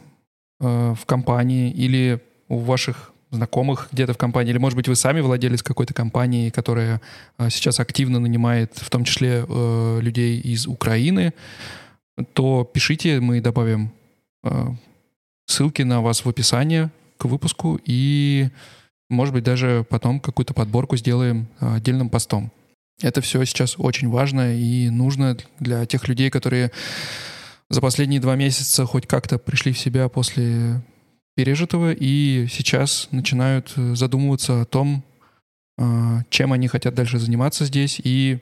[0.59, 5.21] э, в компании или у ваших знакомых где-то в компании, или, может быть, вы сами
[5.21, 7.01] владелец какой-то компании, которая
[7.39, 11.33] э, сейчас активно нанимает, в том числе э, людей из Украины,
[12.33, 13.93] то пишите, мы добавим
[14.43, 14.67] э,
[15.45, 18.49] ссылки на вас в описании к выпуску и,
[19.09, 22.51] может быть, даже потом какую-то подборку сделаем э, отдельным постом.
[23.03, 26.73] Это все сейчас очень важно и нужно для тех людей, которые
[27.69, 30.83] за последние два месяца хоть как-то пришли в себя после
[31.35, 35.05] пережитого и сейчас начинают э, задумываться о том,
[36.31, 38.01] чем они хотят дальше заниматься здесь.
[38.03, 38.39] И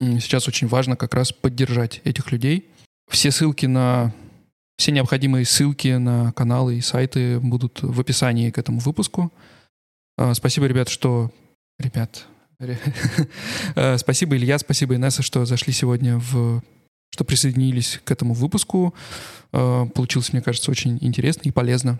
[0.00, 2.70] сейчас очень важно как раз поддержать этих людей,
[3.08, 4.12] все ссылки на
[4.78, 9.32] Все необходимые ссылки на каналы и сайты будут в описании к этому выпуску.
[10.16, 11.32] А, спасибо, ребят, что...
[11.80, 12.37] Ребят, а,
[13.98, 16.62] спасибо, Илья, спасибо, Инесса, что зашли сегодня в...
[17.10, 18.94] что присоединились к этому выпуску.
[19.52, 21.98] А, получилось, мне кажется, очень интересно и полезно.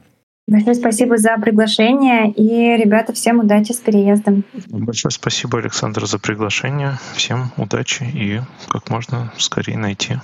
[0.48, 2.32] Большое спасибо за приглашение.
[2.32, 4.44] И, ребята, всем удачи с переездом.
[4.68, 6.98] Большое спасибо, Александр, за приглашение.
[7.14, 10.16] Всем удачи и как можно скорее найти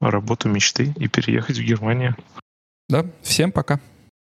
[0.00, 2.16] работу мечты и переехать в Германию.
[2.88, 3.80] Да, всем пока.